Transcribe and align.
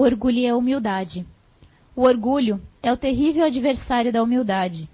O 0.00 0.02
orgulho 0.02 0.38
e 0.38 0.48
a 0.48 0.56
humildade. 0.56 1.26
O 1.94 2.04
orgulho 2.04 2.58
é 2.82 2.90
o 2.90 2.96
terrível 2.96 3.44
adversário 3.44 4.10
da 4.10 4.22
humildade. 4.22 4.88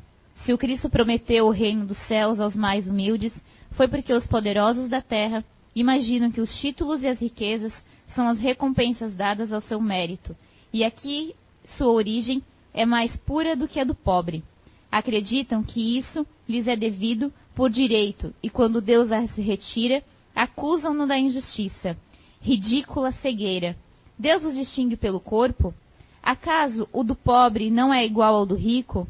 Se 0.45 0.53
o 0.53 0.59
Cristo 0.59 0.91
prometeu 0.91 1.47
o 1.47 1.51
reino 1.51 1.87
dos 1.87 1.96
céus 2.09 2.40
aos 2.40 2.56
mais 2.56 2.88
humildes, 2.88 3.32
foi 3.71 3.87
porque 3.87 4.12
os 4.12 4.27
poderosos 4.27 4.90
da 4.90 5.00
terra 5.00 5.45
imaginam 5.77 6.29
que 6.32 6.40
os 6.40 6.53
títulos 6.58 7.04
e 7.04 7.06
as 7.06 7.21
riquezas 7.21 7.72
são 8.16 8.27
as 8.27 8.40
recompensas 8.40 9.14
dadas 9.14 9.53
ao 9.53 9.61
seu 9.61 9.80
mérito, 9.80 10.37
e 10.73 10.82
aqui 10.82 11.36
sua 11.79 11.93
origem 11.93 12.43
é 12.75 12.84
mais 12.84 13.16
pura 13.18 13.54
do 13.54 13.68
que 13.68 13.79
a 13.79 13.84
do 13.84 13.95
pobre. 13.95 14.43
Acreditam 14.91 15.62
que 15.62 15.98
isso 15.98 16.27
lhes 16.48 16.66
é 16.66 16.75
devido 16.75 17.32
por 17.54 17.70
direito, 17.70 18.34
e 18.43 18.50
quando 18.50 18.80
Deus 18.80 19.12
as 19.12 19.30
retira, 19.36 20.02
acusam-no 20.34 21.07
da 21.07 21.16
injustiça. 21.16 21.96
Ridícula 22.41 23.12
cegueira! 23.12 23.77
Deus 24.19 24.45
os 24.45 24.55
distingue 24.55 24.96
pelo 24.96 25.21
corpo? 25.21 25.75
Acaso 26.22 26.89
o 26.93 27.04
do 27.04 27.14
pobre 27.14 27.71
não 27.71 27.93
é 27.93 28.04
igual 28.04 28.35
ao 28.35 28.46
do 28.46 28.54
rico? 28.54 29.07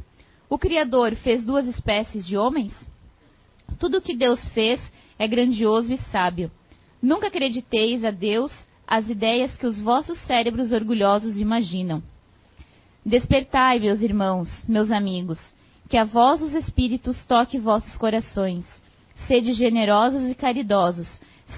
O 0.50 0.58
Criador 0.58 1.14
fez 1.16 1.44
duas 1.44 1.66
espécies 1.66 2.26
de 2.26 2.36
homens? 2.36 2.72
Tudo 3.78 3.98
o 3.98 4.02
que 4.02 4.16
Deus 4.16 4.46
fez 4.50 4.80
é 5.18 5.26
grandioso 5.26 5.92
e 5.92 5.98
sábio. 6.10 6.50
Nunca 7.00 7.28
acrediteis 7.28 8.04
a 8.04 8.10
Deus 8.10 8.52
as 8.86 9.08
ideias 9.08 9.54
que 9.56 9.66
os 9.66 9.80
vossos 9.80 10.18
cérebros 10.20 10.72
orgulhosos 10.72 11.38
imaginam. 11.38 12.02
Despertai, 13.04 13.78
meus 13.78 14.00
irmãos, 14.00 14.50
meus 14.68 14.90
amigos, 14.90 15.38
que 15.88 15.96
a 15.96 16.04
vós 16.04 16.42
os 16.42 16.54
espíritos 16.54 17.24
toque 17.26 17.58
vossos 17.58 17.96
corações. 17.96 18.64
Sede 19.26 19.52
generosos 19.52 20.28
e 20.28 20.34
caridosos, 20.34 21.08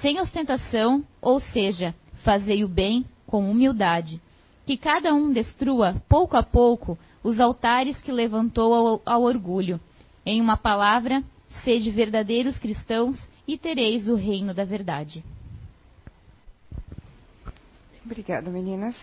sem 0.01 0.19
ostentação, 0.19 1.03
ou 1.21 1.39
seja, 1.39 1.93
fazei 2.23 2.63
o 2.63 2.67
bem 2.67 3.05
com 3.29 3.49
humildade. 3.49 4.19
Que 4.65 4.75
cada 4.75 5.13
um 5.13 5.31
destrua, 5.31 6.01
pouco 6.09 6.35
a 6.35 6.43
pouco, 6.43 6.97
os 7.23 7.39
altares 7.39 8.01
que 8.01 8.11
levantou 8.11 8.73
ao, 8.73 9.01
ao 9.05 9.21
orgulho. 9.21 9.79
Em 10.25 10.41
uma 10.41 10.57
palavra, 10.57 11.23
sede 11.63 11.91
verdadeiros 11.91 12.57
cristãos 12.57 13.19
e 13.47 13.57
tereis 13.57 14.07
o 14.07 14.15
reino 14.15 14.53
da 14.53 14.65
verdade. 14.65 15.23
Obrigada, 18.03 18.49
meninas. 18.49 18.95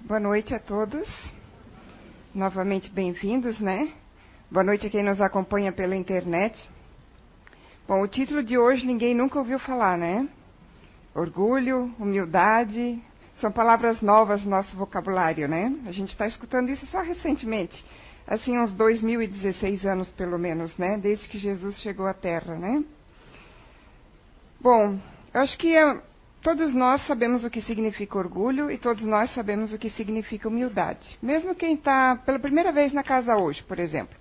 Boa 0.00 0.20
noite 0.20 0.54
a 0.54 0.60
todos. 0.60 1.08
Novamente 2.34 2.90
bem-vindos, 2.90 3.58
né? 3.58 3.92
Boa 4.50 4.62
noite 4.62 4.86
a 4.86 4.90
quem 4.90 5.02
nos 5.02 5.20
acompanha 5.20 5.72
pela 5.72 5.96
internet. 5.96 6.56
Bom, 7.86 8.02
o 8.02 8.08
título 8.08 8.42
de 8.42 8.56
hoje 8.56 8.86
ninguém 8.86 9.14
nunca 9.14 9.38
ouviu 9.38 9.58
falar, 9.58 9.98
né? 9.98 10.28
Orgulho, 11.14 11.92
humildade, 11.98 13.02
são 13.40 13.50
palavras 13.50 14.00
novas 14.00 14.44
no 14.44 14.50
nosso 14.50 14.76
vocabulário, 14.76 15.48
né? 15.48 15.72
A 15.86 15.92
gente 15.92 16.10
está 16.10 16.26
escutando 16.26 16.70
isso 16.70 16.86
só 16.86 17.00
recentemente, 17.00 17.84
assim 18.26 18.58
uns 18.58 18.74
2016 18.74 19.86
anos 19.86 20.10
pelo 20.10 20.38
menos, 20.38 20.76
né? 20.76 20.98
Desde 20.98 21.28
que 21.28 21.38
Jesus 21.38 21.78
chegou 21.80 22.06
à 22.06 22.14
Terra, 22.14 22.56
né? 22.56 22.84
Bom, 24.60 24.98
eu 25.32 25.40
acho 25.40 25.56
que 25.56 25.76
é 25.76 26.00
Todos 26.40 26.72
nós 26.72 27.04
sabemos 27.06 27.42
o 27.44 27.50
que 27.50 27.60
significa 27.60 28.16
orgulho 28.16 28.70
e 28.70 28.78
todos 28.78 29.04
nós 29.04 29.30
sabemos 29.34 29.72
o 29.72 29.78
que 29.78 29.90
significa 29.90 30.48
humildade. 30.48 31.18
Mesmo 31.20 31.54
quem 31.54 31.74
está 31.74 32.14
pela 32.14 32.38
primeira 32.38 32.70
vez 32.70 32.92
na 32.92 33.02
casa 33.02 33.36
hoje, 33.36 33.62
por 33.64 33.78
exemplo. 33.78 34.16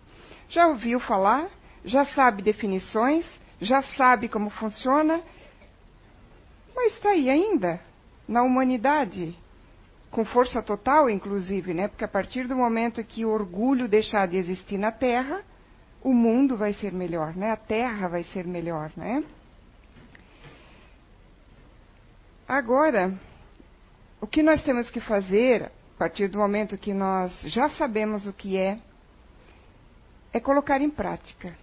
Já 0.50 0.68
ouviu 0.68 1.00
falar, 1.00 1.48
já 1.86 2.06
sabe 2.06 2.42
definições, 2.42 3.26
já 3.62 3.84
sabe 3.84 4.28
como 4.28 4.50
funciona, 4.50 5.22
mas 6.76 6.94
está 6.94 7.10
aí 7.10 7.30
ainda, 7.30 7.80
na 8.28 8.44
humanidade, 8.44 9.38
com 10.12 10.26
força 10.26 10.62
total, 10.62 11.10
inclusive, 11.10 11.74
né? 11.74 11.88
Porque 11.88 12.04
a 12.04 12.08
partir 12.08 12.48
do 12.48 12.56
momento 12.56 13.04
que 13.04 13.26
o 13.26 13.30
orgulho 13.30 13.88
deixar 13.88 14.28
de 14.28 14.38
existir 14.38 14.78
na 14.78 14.92
Terra, 14.92 15.44
o 16.02 16.14
mundo 16.14 16.58
vai 16.58 16.74
ser 16.74 16.92
melhor, 16.92 17.36
né? 17.36 17.52
A 17.52 17.58
Terra 17.58 18.08
vai 18.08 18.24
ser 18.26 18.46
melhor, 18.46 18.92
né? 18.96 19.24
Agora, 22.48 23.14
o 24.22 24.28
que 24.28 24.42
nós 24.42 24.64
temos 24.64 24.90
que 24.90 25.02
fazer, 25.02 25.64
a 25.64 25.98
partir 25.98 26.30
do 26.30 26.38
momento 26.38 26.78
que 26.78 26.94
nós 26.94 27.34
já 27.44 27.70
sabemos 27.72 28.26
o 28.26 28.34
que 28.34 28.58
é, 28.58 28.80
é 30.32 30.40
colocar 30.40 30.82
em 30.82 30.90
prática. 30.90 31.56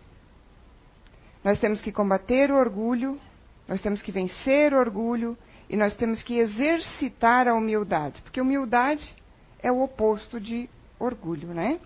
Nós 1.43 1.59
temos 1.59 1.81
que 1.81 1.91
combater 1.91 2.51
o 2.51 2.57
orgulho, 2.57 3.19
nós 3.67 3.81
temos 3.81 4.03
que 4.03 4.13
vencer 4.13 4.73
o 4.75 4.79
orgulho 4.79 5.37
e 5.69 5.77
nós 5.77 5.95
temos 5.97 6.23
que 6.23 6.39
exercitar 6.39 7.49
a 7.49 7.55
humildade, 7.55 8.21
porque 8.23 8.41
humildade 8.41 9.15
é 9.63 9.73
o 9.73 9.81
oposto 9.83 10.41
de 10.41 10.69
orgulho, 10.99 11.55
né? 11.55 11.81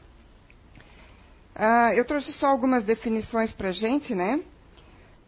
Ah, 1.54 1.94
eu 1.94 2.04
trouxe 2.04 2.32
só 2.32 2.46
algumas 2.46 2.84
definições 2.84 3.52
para 3.52 3.72
gente, 3.72 4.14
né? 4.14 4.40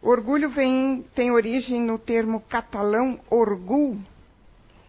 Orgulho 0.01 0.49
vem, 0.49 1.05
tem 1.13 1.31
origem 1.31 1.81
no 1.81 1.99
termo 1.99 2.41
catalão 2.41 3.19
orgul, 3.29 3.99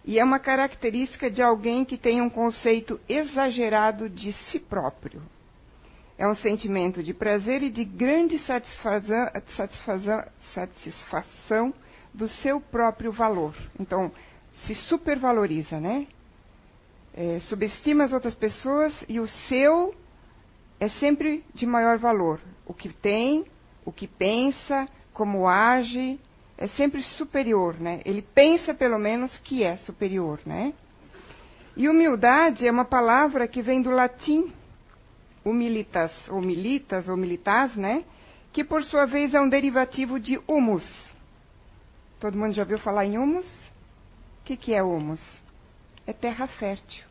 e 0.04 0.18
é 0.18 0.24
uma 0.24 0.38
característica 0.40 1.30
de 1.30 1.42
alguém 1.42 1.84
que 1.84 1.96
tem 1.96 2.20
um 2.20 2.28
conceito 2.28 3.00
exagerado 3.08 4.08
de 4.08 4.32
si 4.32 4.58
próprio. 4.58 5.22
É 6.18 6.26
um 6.26 6.34
sentimento 6.34 7.02
de 7.02 7.14
prazer 7.14 7.62
e 7.62 7.70
de 7.70 7.84
grande 7.84 8.38
satisfação 10.54 11.72
do 12.12 12.28
seu 12.28 12.60
próprio 12.60 13.12
valor. 13.12 13.54
Então, 13.78 14.12
se 14.64 14.74
supervaloriza, 14.74 15.80
né? 15.80 16.06
É, 17.14 17.40
subestima 17.40 18.04
as 18.04 18.12
outras 18.12 18.34
pessoas 18.34 18.92
e 19.08 19.20
o 19.20 19.28
seu 19.48 19.94
é 20.80 20.88
sempre 20.88 21.44
de 21.54 21.66
maior 21.66 21.98
valor. 21.98 22.40
O 22.66 22.72
que 22.74 22.88
tem, 22.88 23.44
o 23.84 23.92
que 23.92 24.06
pensa, 24.06 24.88
como 25.12 25.46
age, 25.46 26.18
é 26.56 26.66
sempre 26.68 27.02
superior, 27.02 27.78
né? 27.80 28.00
Ele 28.04 28.22
pensa 28.22 28.72
pelo 28.72 28.98
menos 28.98 29.36
que 29.38 29.62
é 29.62 29.76
superior, 29.76 30.40
né? 30.46 30.72
E 31.76 31.88
humildade 31.88 32.66
é 32.66 32.70
uma 32.70 32.84
palavra 32.84 33.48
que 33.48 33.62
vem 33.62 33.80
do 33.80 33.90
latim 33.90 34.52
humilitas, 35.44 36.12
ou 36.28 36.40
militas, 36.40 37.08
ou 37.08 37.16
militas, 37.16 37.74
né? 37.76 38.04
Que 38.52 38.62
por 38.62 38.84
sua 38.84 39.06
vez 39.06 39.34
é 39.34 39.40
um 39.40 39.48
derivativo 39.48 40.20
de 40.20 40.40
humus. 40.46 41.12
Todo 42.22 42.38
mundo 42.38 42.52
já 42.52 42.62
ouviu 42.62 42.78
falar 42.78 43.04
em 43.04 43.18
humus? 43.18 43.48
O 43.48 44.44
que, 44.44 44.56
que 44.56 44.72
é 44.72 44.80
humus? 44.80 45.20
É 46.06 46.12
terra 46.12 46.46
fértil. 46.46 47.04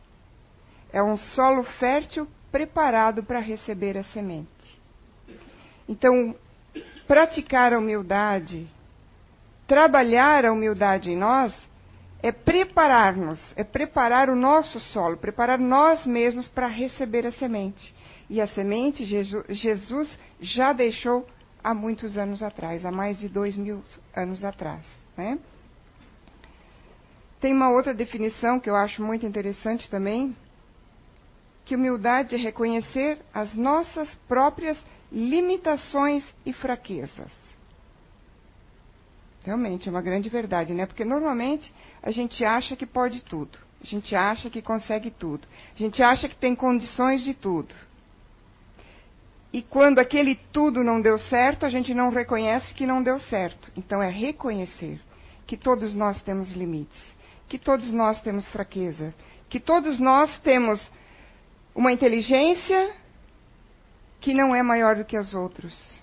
É 0.90 1.02
um 1.02 1.18
solo 1.18 1.64
fértil 1.64 2.26
preparado 2.50 3.22
para 3.22 3.38
receber 3.38 3.98
a 3.98 4.04
semente. 4.04 4.48
Então, 5.86 6.34
praticar 7.06 7.74
a 7.74 7.78
humildade, 7.78 8.66
trabalhar 9.66 10.46
a 10.46 10.52
humildade 10.52 11.10
em 11.10 11.16
nós, 11.16 11.54
é 12.22 12.32
preparar-nos, 12.32 13.38
é 13.54 13.62
preparar 13.62 14.30
o 14.30 14.34
nosso 14.34 14.80
solo, 14.80 15.18
preparar 15.18 15.58
nós 15.58 16.06
mesmos 16.06 16.48
para 16.48 16.68
receber 16.68 17.26
a 17.26 17.32
semente. 17.32 17.94
E 18.30 18.40
a 18.40 18.46
semente 18.46 19.04
Jesus 19.04 20.18
já 20.40 20.72
deixou 20.72 21.28
há 21.62 21.74
muitos 21.74 22.16
anos 22.16 22.42
atrás, 22.42 22.86
há 22.86 22.90
mais 22.90 23.18
de 23.18 23.28
dois 23.28 23.58
mil 23.58 23.84
anos 24.16 24.42
atrás. 24.42 25.01
Né? 25.16 25.38
Tem 27.40 27.52
uma 27.52 27.70
outra 27.70 27.92
definição 27.92 28.60
que 28.60 28.70
eu 28.70 28.76
acho 28.76 29.02
muito 29.02 29.26
interessante 29.26 29.90
também, 29.90 30.36
que 31.64 31.74
humildade 31.74 32.34
é 32.34 32.38
reconhecer 32.38 33.18
as 33.32 33.54
nossas 33.54 34.12
próprias 34.28 34.78
limitações 35.10 36.24
e 36.46 36.52
fraquezas. 36.52 37.32
Realmente 39.44 39.88
é 39.88 39.90
uma 39.90 40.02
grande 40.02 40.28
verdade, 40.28 40.72
né? 40.72 40.86
Porque 40.86 41.04
normalmente 41.04 41.72
a 42.02 42.10
gente 42.10 42.44
acha 42.44 42.76
que 42.76 42.86
pode 42.86 43.22
tudo. 43.22 43.58
A 43.82 43.86
gente 43.86 44.14
acha 44.14 44.48
que 44.48 44.62
consegue 44.62 45.10
tudo. 45.10 45.46
A 45.74 45.78
gente 45.78 46.00
acha 46.02 46.28
que 46.28 46.36
tem 46.36 46.54
condições 46.54 47.22
de 47.22 47.34
tudo. 47.34 47.74
E 49.52 49.60
quando 49.62 49.98
aquele 49.98 50.34
tudo 50.50 50.82
não 50.82 51.00
deu 51.00 51.18
certo, 51.18 51.66
a 51.66 51.68
gente 51.68 51.92
não 51.92 52.08
reconhece 52.08 52.72
que 52.72 52.86
não 52.86 53.02
deu 53.02 53.18
certo. 53.18 53.70
Então 53.76 54.02
é 54.02 54.08
reconhecer 54.08 54.98
que 55.46 55.56
todos 55.56 55.94
nós 55.94 56.22
temos 56.22 56.50
limites, 56.52 57.00
que 57.48 57.58
todos 57.58 57.92
nós 57.92 58.20
temos 58.22 58.48
fraqueza, 58.48 59.14
que 59.50 59.60
todos 59.60 59.98
nós 59.98 60.38
temos 60.40 60.80
uma 61.74 61.92
inteligência 61.92 62.94
que 64.20 64.32
não 64.32 64.54
é 64.54 64.62
maior 64.62 64.96
do 64.96 65.04
que 65.04 65.18
os 65.18 65.34
outros. 65.34 66.00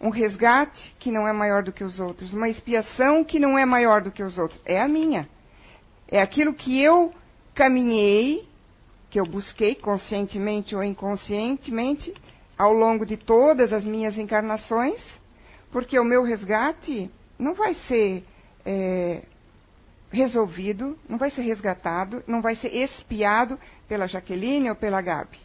Um 0.00 0.08
resgate 0.08 0.94
que 0.98 1.10
não 1.10 1.28
é 1.28 1.32
maior 1.32 1.62
do 1.62 1.72
que 1.72 1.84
os 1.84 2.00
outros. 2.00 2.32
Uma 2.32 2.48
expiação 2.48 3.22
que 3.22 3.38
não 3.38 3.58
é 3.58 3.66
maior 3.66 4.02
do 4.02 4.10
que 4.10 4.22
os 4.22 4.38
outros. 4.38 4.60
É 4.64 4.80
a 4.80 4.88
minha. 4.88 5.28
É 6.08 6.22
aquilo 6.22 6.54
que 6.54 6.80
eu 6.80 7.12
caminhei, 7.54 8.48
que 9.10 9.18
eu 9.18 9.26
busquei 9.26 9.74
conscientemente 9.74 10.74
ou 10.74 10.82
inconscientemente 10.82 12.14
ao 12.58 12.72
longo 12.72 13.04
de 13.04 13.16
todas 13.16 13.72
as 13.72 13.84
minhas 13.84 14.16
encarnações, 14.18 15.02
porque 15.70 15.98
o 15.98 16.04
meu 16.04 16.22
resgate 16.22 17.10
não 17.38 17.54
vai 17.54 17.74
ser 17.86 18.24
é, 18.64 19.22
resolvido, 20.10 20.98
não 21.08 21.18
vai 21.18 21.30
ser 21.30 21.42
resgatado, 21.42 22.22
não 22.26 22.40
vai 22.40 22.56
ser 22.56 22.74
espiado 22.74 23.58
pela 23.88 24.06
Jaqueline 24.06 24.70
ou 24.70 24.76
pela 24.76 25.00
Gabi. 25.00 25.38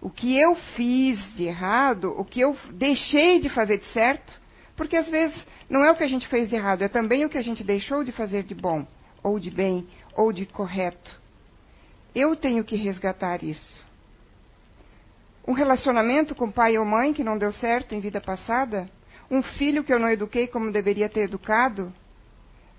O 0.00 0.10
que 0.10 0.38
eu 0.38 0.54
fiz 0.76 1.18
de 1.34 1.44
errado, 1.44 2.14
o 2.16 2.24
que 2.24 2.40
eu 2.40 2.56
deixei 2.72 3.40
de 3.40 3.48
fazer 3.48 3.78
de 3.78 3.86
certo, 3.86 4.40
porque 4.76 4.96
às 4.96 5.08
vezes 5.08 5.46
não 5.68 5.84
é 5.84 5.90
o 5.90 5.96
que 5.96 6.04
a 6.04 6.08
gente 6.08 6.28
fez 6.28 6.48
de 6.48 6.54
errado, 6.54 6.82
é 6.82 6.88
também 6.88 7.24
o 7.24 7.28
que 7.28 7.38
a 7.38 7.42
gente 7.42 7.64
deixou 7.64 8.04
de 8.04 8.12
fazer 8.12 8.44
de 8.44 8.54
bom, 8.54 8.86
ou 9.22 9.38
de 9.38 9.50
bem, 9.50 9.86
ou 10.14 10.32
de 10.32 10.46
correto. 10.46 11.18
Eu 12.14 12.36
tenho 12.36 12.64
que 12.64 12.76
resgatar 12.76 13.42
isso. 13.42 13.85
Um 15.46 15.52
relacionamento 15.52 16.34
com 16.34 16.50
pai 16.50 16.76
ou 16.76 16.84
mãe 16.84 17.12
que 17.12 17.24
não 17.24 17.38
deu 17.38 17.52
certo 17.52 17.94
em 17.94 18.00
vida 18.00 18.20
passada, 18.20 18.88
um 19.30 19.42
filho 19.42 19.84
que 19.84 19.92
eu 19.92 19.98
não 19.98 20.10
eduquei 20.10 20.46
como 20.46 20.72
deveria 20.72 21.08
ter 21.08 21.20
educado, 21.20 21.92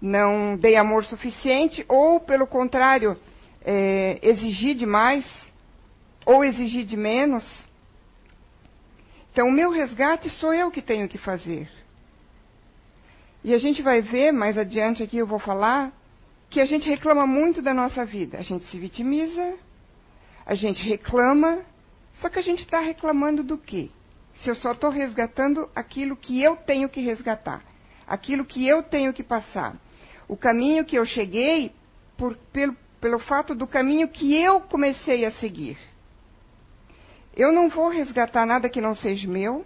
não 0.02 0.56
dei 0.58 0.76
amor 0.76 1.06
suficiente, 1.06 1.86
ou, 1.88 2.20
pelo 2.20 2.46
contrário, 2.46 3.18
é, 3.64 4.20
exigi 4.22 4.74
demais, 4.74 5.26
ou 6.26 6.44
exigi 6.44 6.84
de 6.84 6.96
menos. 6.96 7.46
Então, 9.32 9.48
o 9.48 9.52
meu 9.52 9.72
resgate 9.72 10.30
sou 10.30 10.54
eu 10.54 10.70
que 10.72 10.82
tenho 10.82 11.08
que 11.08 11.18
fazer. 11.18 11.70
E 13.44 13.54
a 13.54 13.58
gente 13.58 13.82
vai 13.82 14.02
ver, 14.02 14.32
mais 14.32 14.58
adiante 14.58 15.04
aqui 15.04 15.18
eu 15.18 15.28
vou 15.28 15.40
falar, 15.40 15.92
que 16.50 16.60
a 16.60 16.66
gente 16.66 16.90
reclama 16.90 17.26
muito 17.26 17.62
da 17.62 17.74
nossa 17.74 18.06
vida. 18.06 18.38
A 18.38 18.42
gente 18.42 18.66
se 18.66 18.78
vitimiza, 18.80 19.56
a 20.46 20.56
gente 20.56 20.84
reclama, 20.84 21.60
só 22.22 22.30
que 22.30 22.40
a 22.40 22.44
gente 22.44 22.64
está 22.64 22.80
reclamando 22.80 23.44
do 23.44 23.58
quê? 23.58 23.90
Se 24.36 24.50
eu 24.50 24.56
só 24.56 24.72
estou 24.72 24.90
resgatando 24.90 25.70
aquilo 25.76 26.16
que 26.16 26.42
eu 26.42 26.56
tenho 26.56 26.88
que 26.90 27.02
resgatar, 27.02 27.64
aquilo 28.08 28.46
que 28.46 28.68
eu 28.68 28.84
tenho 28.84 29.14
que 29.14 29.24
passar 29.24 29.76
o 30.28 30.36
caminho 30.36 30.84
que 30.84 30.98
eu 30.98 31.06
cheguei 31.06 31.72
por, 32.18 32.36
pelo, 32.52 32.76
pelo 33.00 33.20
fato 33.20 33.56
do 33.56 33.66
caminho 33.66 34.08
que 34.08 34.36
eu 34.36 34.60
comecei 34.62 35.26
a 35.26 35.32
seguir. 35.32 35.78
Eu 37.36 37.54
não 37.54 37.70
vou 37.70 37.90
resgatar 37.90 38.46
nada 38.46 38.70
que 38.70 38.82
não 38.82 38.94
seja 38.94 39.28
meu. 39.28 39.66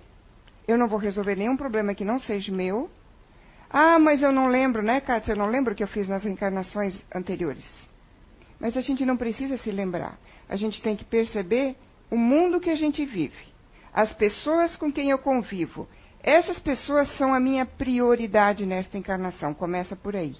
Eu 0.68 0.78
não 0.78 0.88
vou 0.88 1.00
resolver 1.00 1.36
nenhum 1.36 1.58
problema 1.58 1.96
que 1.96 2.06
não 2.06 2.20
seja 2.20 2.52
meu. 2.54 2.90
Ah, 3.70 3.98
mas 3.98 4.22
eu 4.22 4.32
não 4.32 4.48
lembro, 4.48 4.84
né, 4.84 5.00
Kátia? 5.00 5.32
Eu 5.32 5.38
não 5.38 5.48
lembro 5.48 5.74
o 5.74 5.76
que 5.76 5.84
eu 5.84 5.88
fiz 5.88 6.08
nas 6.08 6.26
encarnações 6.26 7.02
anteriores. 7.14 7.66
Mas 8.60 8.76
a 8.78 8.82
gente 8.82 9.06
não 9.06 9.18
precisa 9.18 9.58
se 9.58 9.72
lembrar. 9.72 10.20
A 10.48 10.56
gente 10.56 10.82
tem 10.82 10.96
que 10.96 11.06
perceber 11.06 11.78
o 12.12 12.18
mundo 12.18 12.60
que 12.60 12.70
a 12.70 12.76
gente 12.76 13.06
vive, 13.06 13.52
as 13.94 14.12
pessoas 14.14 14.76
com 14.76 14.92
quem 14.92 15.10
eu 15.10 15.18
convivo. 15.18 15.88
Essas 16.22 16.60
pessoas 16.60 17.10
são 17.18 17.34
a 17.34 17.40
minha 17.40 17.66
prioridade 17.66 18.66
nesta 18.66 18.98
encarnação. 18.98 19.54
Começa 19.54 19.96
por 19.96 20.16
aí. 20.16 20.36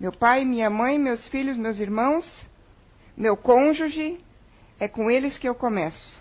Meu 0.00 0.12
pai, 0.12 0.44
minha 0.44 0.70
mãe, 0.70 0.98
meus 0.98 1.26
filhos, 1.26 1.58
meus 1.58 1.78
irmãos, 1.78 2.24
meu 3.16 3.36
cônjuge, 3.36 4.18
é 4.78 4.86
com 4.86 5.10
eles 5.10 5.36
que 5.36 5.48
eu 5.48 5.54
começo. 5.54 6.18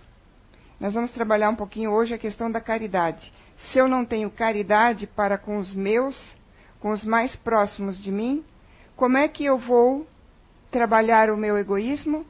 Nós 0.80 0.96
vamos 0.96 1.12
trabalhar 1.12 1.50
um 1.50 1.56
pouquinho 1.56 1.92
hoje 1.92 2.14
a 2.14 2.18
questão 2.18 2.52
da 2.52 2.60
caridade. 2.60 3.32
Se 3.58 3.78
eu 3.78 3.88
não 3.88 4.04
tenho 4.04 4.30
caridade 4.30 5.08
para 5.08 5.38
com 5.38 5.58
os 5.58 5.74
meus, 5.74 6.36
com 6.80 6.90
os 6.90 7.04
mais 7.04 7.36
próximos 7.36 8.02
de 8.02 8.12
mim, 8.12 8.44
como 8.96 9.18
é 9.18 9.28
que 9.28 9.46
eu 9.46 9.58
vou 9.58 10.08
trabalhar 10.72 11.30
o 11.30 11.38
meu 11.38 11.58
egoísmo? 11.58 12.26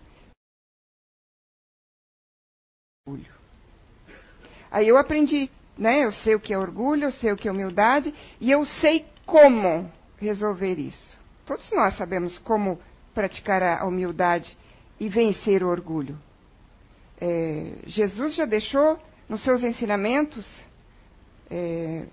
Aí 4.69 4.87
eu 4.87 4.97
aprendi, 4.97 5.49
né? 5.77 6.03
Eu 6.03 6.11
sei 6.11 6.35
o 6.35 6.39
que 6.39 6.53
é 6.53 6.57
orgulho, 6.57 7.05
eu 7.05 7.11
sei 7.11 7.31
o 7.31 7.37
que 7.37 7.47
é 7.47 7.51
humildade 7.51 8.13
e 8.39 8.51
eu 8.51 8.65
sei 8.65 9.05
como 9.25 9.91
resolver 10.17 10.75
isso. 10.75 11.17
Todos 11.45 11.69
nós 11.71 11.95
sabemos 11.95 12.37
como 12.39 12.79
praticar 13.13 13.63
a 13.63 13.85
humildade 13.85 14.57
e 14.99 15.07
vencer 15.07 15.63
o 15.63 15.69
orgulho. 15.69 16.17
É, 17.19 17.73
Jesus 17.85 18.35
já 18.35 18.45
deixou 18.45 18.99
nos 19.27 19.43
seus 19.43 19.63
ensinamentos, 19.63 20.45
é, 21.49 22.05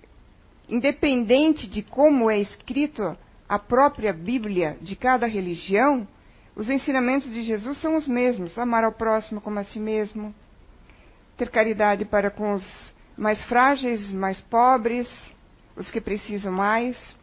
independente 0.69 1.67
de 1.67 1.82
como 1.82 2.31
é 2.31 2.38
escrito 2.38 3.17
a 3.49 3.58
própria 3.58 4.12
Bíblia 4.12 4.79
de 4.81 4.97
cada 4.97 5.26
religião, 5.26 6.08
os 6.56 6.70
ensinamentos 6.70 7.32
de 7.32 7.43
Jesus 7.43 7.79
são 7.79 7.97
os 7.97 8.06
mesmos: 8.06 8.58
amar 8.58 8.85
ao 8.85 8.93
próximo 8.93 9.40
como 9.40 9.58
a 9.58 9.64
si 9.64 9.79
mesmo, 9.79 10.35
ter 11.37 11.51
caridade 11.51 12.05
para 12.05 12.31
com 12.31 12.55
os 12.55 12.95
mais 13.17 13.43
frágeis, 13.45 14.13
mais 14.13 14.41
pobres, 14.43 15.09
os 15.77 15.91
que 15.91 16.01
precisam 16.01 16.53
mais, 16.53 17.17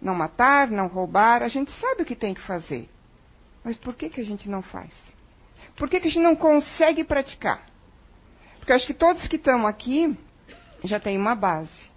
não 0.00 0.14
matar, 0.14 0.68
não 0.68 0.86
roubar, 0.86 1.42
a 1.42 1.48
gente 1.48 1.72
sabe 1.72 2.02
o 2.02 2.04
que 2.04 2.16
tem 2.16 2.34
que 2.34 2.40
fazer. 2.42 2.88
Mas 3.64 3.76
por 3.76 3.94
que, 3.94 4.08
que 4.08 4.20
a 4.20 4.24
gente 4.24 4.48
não 4.48 4.62
faz? 4.62 4.92
Por 5.76 5.88
que, 5.88 6.00
que 6.00 6.08
a 6.08 6.10
gente 6.10 6.22
não 6.22 6.36
consegue 6.36 7.04
praticar? 7.04 7.66
Porque 8.58 8.72
eu 8.72 8.76
acho 8.76 8.86
que 8.86 8.94
todos 8.94 9.26
que 9.28 9.36
estão 9.36 9.66
aqui 9.66 10.16
já 10.84 10.98
têm 10.98 11.16
uma 11.16 11.34
base. 11.34 11.88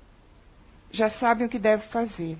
Já 0.91 1.09
sabem 1.09 1.47
o 1.47 1.49
que 1.49 1.59
deve 1.59 1.87
fazer. 1.87 2.37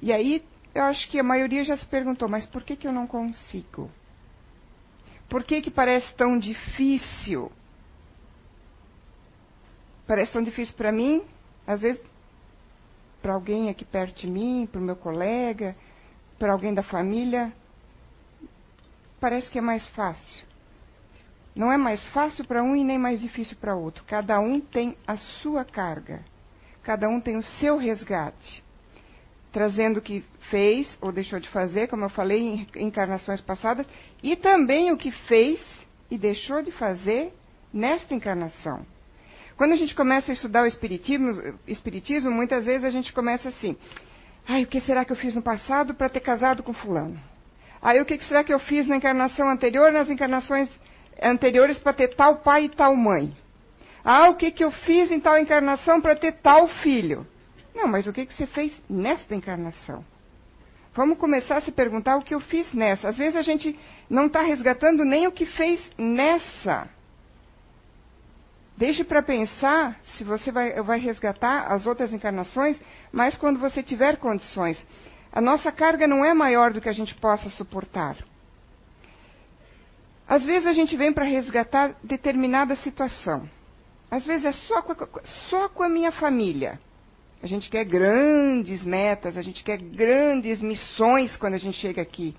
E 0.00 0.12
aí, 0.12 0.44
eu 0.74 0.82
acho 0.84 1.08
que 1.08 1.18
a 1.18 1.22
maioria 1.22 1.64
já 1.64 1.76
se 1.76 1.86
perguntou, 1.86 2.28
mas 2.28 2.44
por 2.46 2.62
que, 2.62 2.76
que 2.76 2.88
eu 2.88 2.92
não 2.92 3.06
consigo? 3.06 3.90
Por 5.28 5.44
que, 5.44 5.62
que 5.62 5.70
parece 5.70 6.12
tão 6.14 6.38
difícil? 6.38 7.50
Parece 10.06 10.32
tão 10.32 10.42
difícil 10.42 10.74
para 10.76 10.92
mim, 10.92 11.22
às 11.66 11.80
vezes 11.80 12.00
para 13.22 13.34
alguém 13.34 13.70
aqui 13.70 13.84
perto 13.84 14.18
de 14.18 14.26
mim, 14.26 14.68
para 14.70 14.80
o 14.80 14.84
meu 14.84 14.96
colega, 14.96 15.76
para 16.38 16.52
alguém 16.52 16.74
da 16.74 16.82
família, 16.82 17.52
parece 19.20 19.48
que 19.48 19.58
é 19.58 19.62
mais 19.62 19.86
fácil. 19.90 20.44
Não 21.54 21.70
é 21.70 21.76
mais 21.76 22.04
fácil 22.08 22.44
para 22.44 22.62
um 22.62 22.74
e 22.74 22.82
nem 22.82 22.98
mais 22.98 23.20
difícil 23.20 23.56
para 23.58 23.76
outro. 23.76 24.02
Cada 24.04 24.40
um 24.40 24.60
tem 24.60 24.96
a 25.06 25.16
sua 25.16 25.64
carga. 25.64 26.24
Cada 26.82 27.08
um 27.08 27.20
tem 27.20 27.36
o 27.36 27.42
seu 27.42 27.76
resgate. 27.76 28.64
Trazendo 29.52 29.98
o 29.98 30.02
que 30.02 30.24
fez 30.50 30.96
ou 31.00 31.12
deixou 31.12 31.38
de 31.38 31.48
fazer, 31.48 31.88
como 31.88 32.04
eu 32.04 32.08
falei 32.08 32.40
em 32.40 32.86
encarnações 32.86 33.40
passadas, 33.40 33.86
e 34.22 34.34
também 34.34 34.90
o 34.90 34.96
que 34.96 35.10
fez 35.10 35.62
e 36.10 36.16
deixou 36.16 36.62
de 36.62 36.72
fazer 36.72 37.32
nesta 37.72 38.14
encarnação. 38.14 38.84
Quando 39.56 39.72
a 39.72 39.76
gente 39.76 39.94
começa 39.94 40.32
a 40.32 40.34
estudar 40.34 40.62
o 40.62 40.66
espiritismo, 40.66 41.58
espiritismo, 41.66 42.30
muitas 42.30 42.64
vezes 42.64 42.84
a 42.84 42.90
gente 42.90 43.12
começa 43.12 43.48
assim: 43.48 43.76
ai, 44.48 44.64
o 44.64 44.66
que 44.66 44.80
será 44.80 45.04
que 45.04 45.12
eu 45.12 45.16
fiz 45.16 45.34
no 45.34 45.42
passado 45.42 45.94
para 45.94 46.08
ter 46.08 46.20
casado 46.20 46.62
com 46.62 46.72
fulano? 46.72 47.20
Aí 47.80 48.00
o 48.00 48.04
que 48.04 48.22
será 48.24 48.44
que 48.44 48.52
eu 48.52 48.58
fiz 48.58 48.86
na 48.86 48.96
encarnação 48.96 49.48
anterior, 49.50 49.90
nas 49.90 50.08
encarnações 50.08 50.68
anteriores 51.20 51.78
para 51.78 51.92
ter 51.92 52.08
tal 52.14 52.36
pai 52.36 52.64
e 52.64 52.68
tal 52.68 52.94
mãe? 52.94 53.36
Ah, 54.04 54.28
o 54.30 54.34
que, 54.34 54.50
que 54.50 54.64
eu 54.64 54.70
fiz 54.70 55.10
em 55.10 55.20
tal 55.20 55.38
encarnação 55.38 56.00
para 56.00 56.16
ter 56.16 56.32
tal 56.32 56.68
filho? 56.68 57.26
Não, 57.74 57.86
mas 57.86 58.06
o 58.06 58.12
que, 58.12 58.26
que 58.26 58.34
você 58.34 58.46
fez 58.46 58.72
nesta 58.88 59.34
encarnação? 59.34 60.04
Vamos 60.94 61.18
começar 61.18 61.56
a 61.56 61.60
se 61.62 61.72
perguntar 61.72 62.16
o 62.16 62.22
que 62.22 62.34
eu 62.34 62.40
fiz 62.40 62.72
nessa. 62.74 63.08
Às 63.08 63.16
vezes 63.16 63.36
a 63.36 63.42
gente 63.42 63.78
não 64.10 64.26
está 64.26 64.42
resgatando 64.42 65.04
nem 65.04 65.26
o 65.26 65.32
que 65.32 65.46
fez 65.46 65.90
nessa. 65.96 66.88
Deixe 68.76 69.02
para 69.04 69.22
pensar 69.22 69.98
se 70.16 70.24
você 70.24 70.50
vai, 70.50 70.82
vai 70.82 70.98
resgatar 70.98 71.72
as 71.72 71.86
outras 71.86 72.12
encarnações, 72.12 72.80
mas 73.10 73.36
quando 73.36 73.58
você 73.58 73.82
tiver 73.82 74.16
condições. 74.16 74.84
A 75.32 75.40
nossa 75.40 75.72
carga 75.72 76.06
não 76.06 76.22
é 76.24 76.34
maior 76.34 76.72
do 76.72 76.80
que 76.80 76.88
a 76.88 76.92
gente 76.92 77.14
possa 77.14 77.48
suportar. 77.48 78.16
Às 80.28 80.42
vezes 80.44 80.66
a 80.66 80.72
gente 80.72 80.94
vem 80.96 81.12
para 81.12 81.24
resgatar 81.24 81.94
determinada 82.02 82.76
situação. 82.76 83.48
Às 84.10 84.26
vezes 84.26 84.44
é 84.44 84.52
só 84.52 84.82
com, 84.82 84.92
a, 84.92 85.24
só 85.48 85.68
com 85.70 85.82
a 85.82 85.88
minha 85.88 86.12
família. 86.12 86.78
A 87.42 87.46
gente 87.46 87.68
quer 87.68 87.84
grandes 87.84 88.84
metas, 88.84 89.36
a 89.36 89.42
gente 89.42 89.64
quer 89.64 89.78
grandes 89.78 90.60
missões 90.60 91.36
quando 91.36 91.54
a 91.54 91.58
gente 91.58 91.76
chega 91.78 92.00
aqui. 92.00 92.36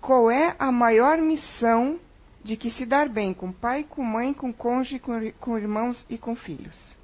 Qual 0.00 0.30
é 0.30 0.56
a 0.58 0.72
maior 0.72 1.18
missão 1.18 2.00
de 2.42 2.56
que 2.56 2.70
se 2.70 2.84
dar 2.84 3.08
bem 3.08 3.32
com 3.32 3.52
pai, 3.52 3.84
com 3.84 4.02
mãe, 4.02 4.34
com 4.34 4.52
cônjuge, 4.52 4.98
com, 4.98 5.30
com 5.32 5.58
irmãos 5.58 6.04
e 6.10 6.18
com 6.18 6.34
filhos. 6.34 6.96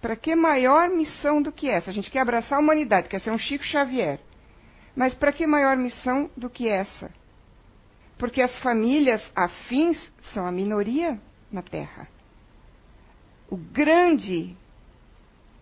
Para 0.00 0.16
que 0.16 0.34
maior 0.34 0.88
missão 0.90 1.42
do 1.42 1.52
que 1.52 1.68
essa? 1.68 1.90
A 1.90 1.92
gente 1.92 2.10
quer 2.10 2.20
abraçar 2.20 2.58
a 2.58 2.62
humanidade, 2.62 3.08
quer 3.08 3.20
ser 3.20 3.30
um 3.30 3.38
Chico 3.38 3.64
Xavier. 3.64 4.20
Mas 4.94 5.14
para 5.14 5.32
que 5.32 5.46
maior 5.46 5.76
missão 5.76 6.30
do 6.36 6.50
que 6.50 6.68
essa? 6.68 7.10
Porque 8.18 8.42
as 8.42 8.56
famílias 8.58 9.22
afins 9.34 10.12
são 10.32 10.46
a 10.46 10.52
minoria 10.52 11.18
na 11.50 11.62
Terra. 11.62 12.08
O 13.48 13.56
grande 13.56 14.56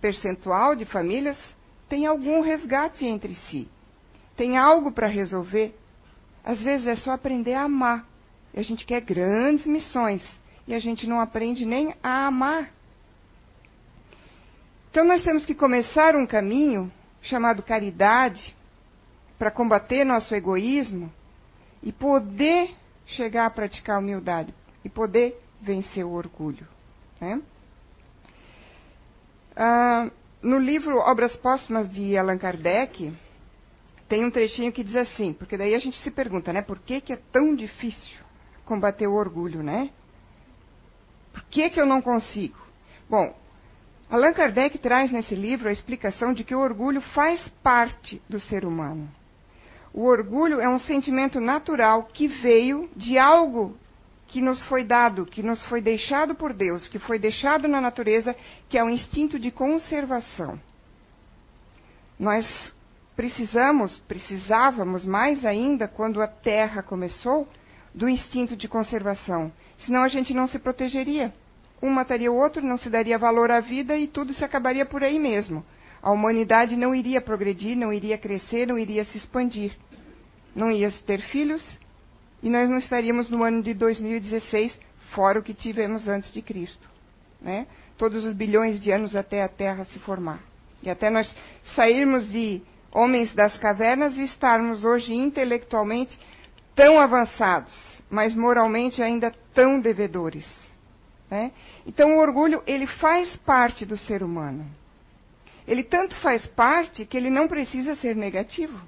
percentual 0.01 0.75
de 0.75 0.85
famílias 0.85 1.37
tem 1.89 2.07
algum 2.07 2.41
resgate 2.41 3.05
entre 3.05 3.35
si. 3.35 3.69
Tem 4.37 4.57
algo 4.57 4.93
para 4.93 5.09
resolver. 5.09 5.75
Às 6.45 6.63
vezes 6.63 6.87
é 6.87 6.97
só 6.97 7.13
aprender 7.13 7.55
a 7.55 7.65
amar. 7.65 8.07
E 8.55 8.61
a 8.61 8.63
gente 8.63 8.87
quer 8.87 9.01
grandes 9.01 9.67
missões. 9.67 10.23
E 10.67 10.75
a 10.75 10.79
gente 10.79 11.07
não 11.07 11.21
aprende 11.21 11.67
nem 11.67 11.95
a 12.03 12.27
amar. 12.27 12.71
Então 14.91 15.05
nós 15.05 15.23
temos 15.23 15.45
que 15.45 15.55
começar 15.55 16.17
um 16.17 16.27
caminho 16.27 16.91
chamado 17.23 17.63
caridade 17.63 18.57
para 19.39 19.51
combater 19.51 20.05
nosso 20.05 20.35
egoísmo 20.35 21.13
e 21.83 21.93
poder 21.93 22.75
chegar 23.07 23.47
a 23.47 23.51
praticar 23.51 23.99
humildade 23.99 24.55
e 24.85 24.89
poder 24.89 25.41
vencer 25.61 26.05
o 26.05 26.13
orgulho. 26.13 26.67
Né? 27.21 27.41
Ah, 29.63 30.11
no 30.43 30.59
livro 30.59 30.97
Obras 31.01 31.37
Póstumas 31.37 31.91
de 31.91 32.17
Allan 32.17 32.39
Kardec, 32.39 33.13
tem 34.09 34.25
um 34.25 34.31
trechinho 34.31 34.73
que 34.73 34.83
diz 34.83 34.97
assim, 34.97 35.35
porque 35.35 35.55
daí 35.55 35.75
a 35.75 35.79
gente 35.79 35.99
se 35.99 36.11
pergunta, 36.11 36.51
né, 36.51 36.63
por 36.63 36.79
que, 36.79 36.99
que 37.03 37.13
é 37.13 37.19
tão 37.31 37.55
difícil 37.55 38.25
combater 38.65 39.07
o 39.07 39.13
orgulho, 39.13 39.63
né? 39.63 39.91
Por 41.31 41.43
que, 41.51 41.69
que 41.69 41.79
eu 41.79 41.85
não 41.85 42.01
consigo? 42.01 42.57
Bom, 43.07 43.37
Allan 44.09 44.33
Kardec 44.33 44.79
traz 44.79 45.13
nesse 45.13 45.35
livro 45.35 45.69
a 45.69 45.73
explicação 45.73 46.33
de 46.33 46.43
que 46.43 46.55
o 46.55 46.61
orgulho 46.61 47.03
faz 47.03 47.47
parte 47.63 48.23
do 48.31 48.41
ser 48.41 48.65
humano. 48.65 49.11
O 49.93 50.07
orgulho 50.07 50.59
é 50.59 50.71
um 50.71 50.79
sentimento 50.79 51.39
natural 51.39 52.05
que 52.05 52.27
veio 52.27 52.89
de 52.97 53.19
algo 53.19 53.77
que 54.31 54.41
nos 54.41 54.63
foi 54.69 54.85
dado, 54.85 55.27
que 55.27 55.43
nos 55.43 55.61
foi 55.65 55.81
deixado 55.81 56.37
por 56.37 56.53
Deus, 56.53 56.87
que 56.87 57.01
foi 57.01 57.19
deixado 57.19 57.67
na 57.67 57.81
natureza, 57.81 58.35
que 58.69 58.79
é 58.79 58.85
o 58.85 58.89
instinto 58.89 59.41
de 59.41 59.51
conservação. 59.51 60.59
Nós 62.17 62.47
precisamos, 63.17 63.99
precisávamos 64.07 65.05
mais 65.05 65.45
ainda 65.45 65.89
quando 65.89 66.23
a 66.23 66.29
Terra 66.29 66.81
começou, 66.81 67.49
do 67.93 68.09
instinto 68.09 68.57
de 68.57 68.69
conservação. 68.69 69.53
Senão 69.79 70.05
a 70.05 70.09
gente 70.09 70.33
não 70.33 70.47
se 70.47 70.61
protegeria. 70.61 71.33
Um 71.83 71.91
mataria 71.91 72.31
o 72.31 72.37
outro, 72.37 72.65
não 72.65 72.77
se 72.77 72.89
daria 72.89 73.19
valor 73.19 73.51
à 73.51 73.59
vida 73.59 73.97
e 73.97 74.07
tudo 74.07 74.33
se 74.33 74.45
acabaria 74.45 74.87
por 74.87 75.03
aí 75.03 75.19
mesmo. 75.19 75.67
A 76.01 76.13
humanidade 76.13 76.77
não 76.77 76.95
iria 76.95 77.21
progredir, 77.21 77.77
não 77.77 77.93
iria 77.93 78.17
crescer, 78.17 78.69
não 78.69 78.79
iria 78.79 79.03
se 79.03 79.19
expandir. 79.19 79.77
Não 80.55 80.71
ia 80.71 80.89
ter 81.05 81.21
filhos 81.21 81.65
e 82.43 82.49
nós 82.49 82.69
não 82.69 82.79
estaríamos 82.79 83.29
no 83.31 83.43
ano 83.45 83.63
de 83.63 83.75
2016 83.75 84.79
fora 85.13 85.39
o 85.39 85.43
que 85.43 85.55
tivemos 85.55 86.09
antes 86.09 86.33
de 86.33 86.41
Cristo. 86.41 86.89
Né? 87.41 87.67
Todos 87.99 88.25
os 88.25 88.35
bilhões 88.35 88.81
de 88.81 88.91
anos 88.91 89.15
até 89.15 89.43
a 89.43 89.49
Terra 89.49 89.85
se 89.85 89.99
formar. 89.99 90.41
E 90.83 90.89
até 90.89 91.11
nós 91.11 91.35
sairmos 91.75 92.31
de 92.31 92.63
homens 92.93 93.35
das 93.35 93.57
cavernas 93.59 94.17
e 94.17 94.25
estarmos 94.25 94.85
hoje 94.85 95.15
intelectualmente 95.15 96.19
tão 96.75 96.99
avançados, 96.99 97.75
mas 98.09 98.35
moralmente 98.35 99.03
ainda 99.03 99.35
tão 99.53 99.81
devedores. 99.81 100.49
Né? 101.31 101.53
Então 101.87 102.17
o 102.17 102.21
orgulho 102.21 102.63
ele 102.67 102.87
faz 102.87 103.37
parte 103.39 103.85
do 103.85 103.99
ser 103.99 104.23
humano. 104.23 104.67
Ele 105.69 105.85
tanto 105.85 106.17
faz 106.17 106.47
parte 106.47 107.05
que 107.05 107.17
ele 107.17 107.31
não 107.31 107.47
precisa 107.47 107.95
ser 107.95 108.17
negativo. 108.17 108.81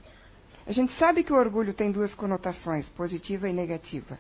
A 0.67 0.73
gente 0.73 0.93
sabe 0.93 1.25
que 1.25 1.33
o 1.33 1.37
orgulho 1.37 1.75
tem 1.75 1.91
duas 1.91 2.15
conotações, 2.15 2.89
positiva 2.91 3.49
e 3.49 3.53
negativa. 3.53 4.19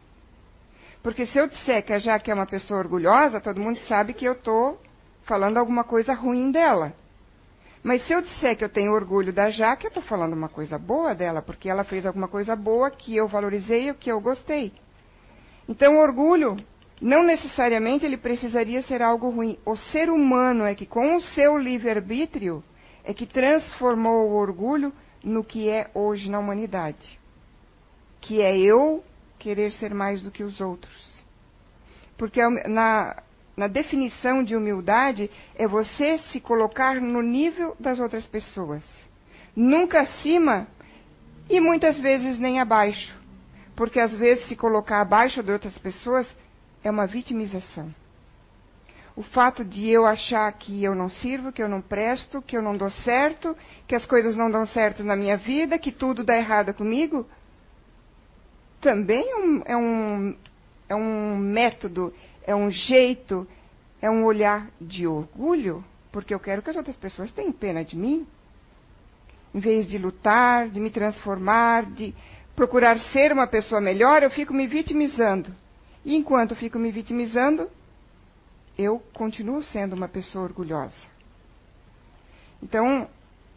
Porque 1.02 1.26
se 1.26 1.38
eu 1.38 1.48
disser 1.48 1.84
que 1.84 1.92
a 1.92 1.98
Jaque 1.98 2.30
é 2.30 2.34
uma 2.34 2.46
pessoa 2.46 2.80
orgulhosa, 2.80 3.40
todo 3.40 3.60
mundo 3.60 3.78
sabe 3.80 4.12
que 4.12 4.24
eu 4.24 4.32
estou 4.32 4.80
falando 5.24 5.58
alguma 5.58 5.84
coisa 5.84 6.14
ruim 6.14 6.50
dela. 6.50 6.92
Mas 7.82 8.06
se 8.06 8.12
eu 8.12 8.22
disser 8.22 8.56
que 8.56 8.64
eu 8.64 8.68
tenho 8.68 8.92
orgulho 8.92 9.32
da 9.32 9.50
Jaque, 9.50 9.86
eu 9.86 9.88
estou 9.88 10.02
falando 10.02 10.34
uma 10.34 10.48
coisa 10.48 10.78
boa 10.78 11.14
dela, 11.14 11.42
porque 11.42 11.68
ela 11.68 11.82
fez 11.82 12.06
alguma 12.06 12.28
coisa 12.28 12.54
boa 12.54 12.90
que 12.90 13.16
eu 13.16 13.26
valorizei 13.26 13.90
ou 13.90 13.96
que 13.96 14.10
eu 14.10 14.20
gostei. 14.20 14.72
Então, 15.68 15.96
o 15.96 16.00
orgulho, 16.00 16.56
não 17.00 17.24
necessariamente 17.24 18.04
ele 18.04 18.16
precisaria 18.16 18.82
ser 18.82 19.02
algo 19.02 19.30
ruim. 19.30 19.58
O 19.66 19.74
ser 19.74 20.10
humano 20.10 20.64
é 20.64 20.74
que, 20.74 20.86
com 20.86 21.16
o 21.16 21.20
seu 21.20 21.58
livre-arbítrio, 21.58 22.62
é 23.04 23.12
que 23.12 23.26
transformou 23.26 24.28
o 24.28 24.34
orgulho 24.34 24.92
no 25.22 25.44
que 25.44 25.68
é 25.68 25.90
hoje 25.94 26.30
na 26.30 26.38
humanidade. 26.38 27.18
Que 28.20 28.40
é 28.40 28.56
eu 28.56 29.02
querer 29.38 29.72
ser 29.72 29.94
mais 29.94 30.22
do 30.22 30.30
que 30.30 30.42
os 30.42 30.60
outros. 30.60 31.22
Porque 32.16 32.40
na, 32.68 33.22
na 33.56 33.66
definição 33.66 34.42
de 34.44 34.56
humildade 34.56 35.30
é 35.54 35.66
você 35.66 36.18
se 36.18 36.40
colocar 36.40 37.00
no 37.00 37.22
nível 37.22 37.76
das 37.78 37.98
outras 37.98 38.26
pessoas. 38.26 38.84
Nunca 39.54 40.00
acima 40.00 40.68
e 41.50 41.60
muitas 41.60 41.98
vezes 41.98 42.38
nem 42.38 42.60
abaixo. 42.60 43.20
Porque 43.74 43.98
às 43.98 44.14
vezes 44.14 44.46
se 44.46 44.56
colocar 44.56 45.00
abaixo 45.00 45.42
de 45.42 45.50
outras 45.50 45.76
pessoas 45.78 46.26
é 46.84 46.90
uma 46.90 47.06
vitimização. 47.06 47.92
O 49.14 49.22
fato 49.22 49.64
de 49.64 49.88
eu 49.88 50.06
achar 50.06 50.50
que 50.52 50.82
eu 50.82 50.94
não 50.94 51.10
sirvo, 51.10 51.52
que 51.52 51.62
eu 51.62 51.68
não 51.68 51.82
presto, 51.82 52.40
que 52.40 52.56
eu 52.56 52.62
não 52.62 52.76
dou 52.76 52.90
certo, 52.90 53.54
que 53.86 53.94
as 53.94 54.06
coisas 54.06 54.34
não 54.34 54.50
dão 54.50 54.64
certo 54.64 55.04
na 55.04 55.14
minha 55.14 55.36
vida, 55.36 55.78
que 55.78 55.92
tudo 55.92 56.24
dá 56.24 56.36
errado 56.36 56.72
comigo, 56.72 57.26
também 58.80 59.24
é 59.30 59.36
um, 59.36 59.62
é 59.66 59.76
um, 59.76 60.36
é 60.88 60.94
um 60.94 61.36
método, 61.36 62.12
é 62.44 62.54
um 62.54 62.70
jeito, 62.70 63.46
é 64.00 64.10
um 64.10 64.24
olhar 64.24 64.68
de 64.80 65.06
orgulho, 65.06 65.84
porque 66.10 66.34
eu 66.34 66.40
quero 66.40 66.62
que 66.62 66.70
as 66.70 66.76
outras 66.76 66.96
pessoas 66.96 67.30
tenham 67.30 67.52
pena 67.52 67.84
de 67.84 67.96
mim. 67.96 68.26
Em 69.54 69.60
vez 69.60 69.86
de 69.86 69.98
lutar, 69.98 70.68
de 70.68 70.80
me 70.80 70.90
transformar, 70.90 71.84
de 71.84 72.14
procurar 72.56 72.98
ser 72.98 73.30
uma 73.32 73.46
pessoa 73.46 73.80
melhor, 73.80 74.22
eu 74.22 74.30
fico 74.30 74.52
me 74.54 74.66
vitimizando. 74.66 75.54
E 76.04 76.16
enquanto 76.16 76.56
fico 76.56 76.78
me 76.78 76.90
vitimizando, 76.90 77.70
eu 78.78 79.02
continuo 79.12 79.62
sendo 79.62 79.94
uma 79.94 80.08
pessoa 80.08 80.44
orgulhosa. 80.44 81.12
Então, 82.62 83.08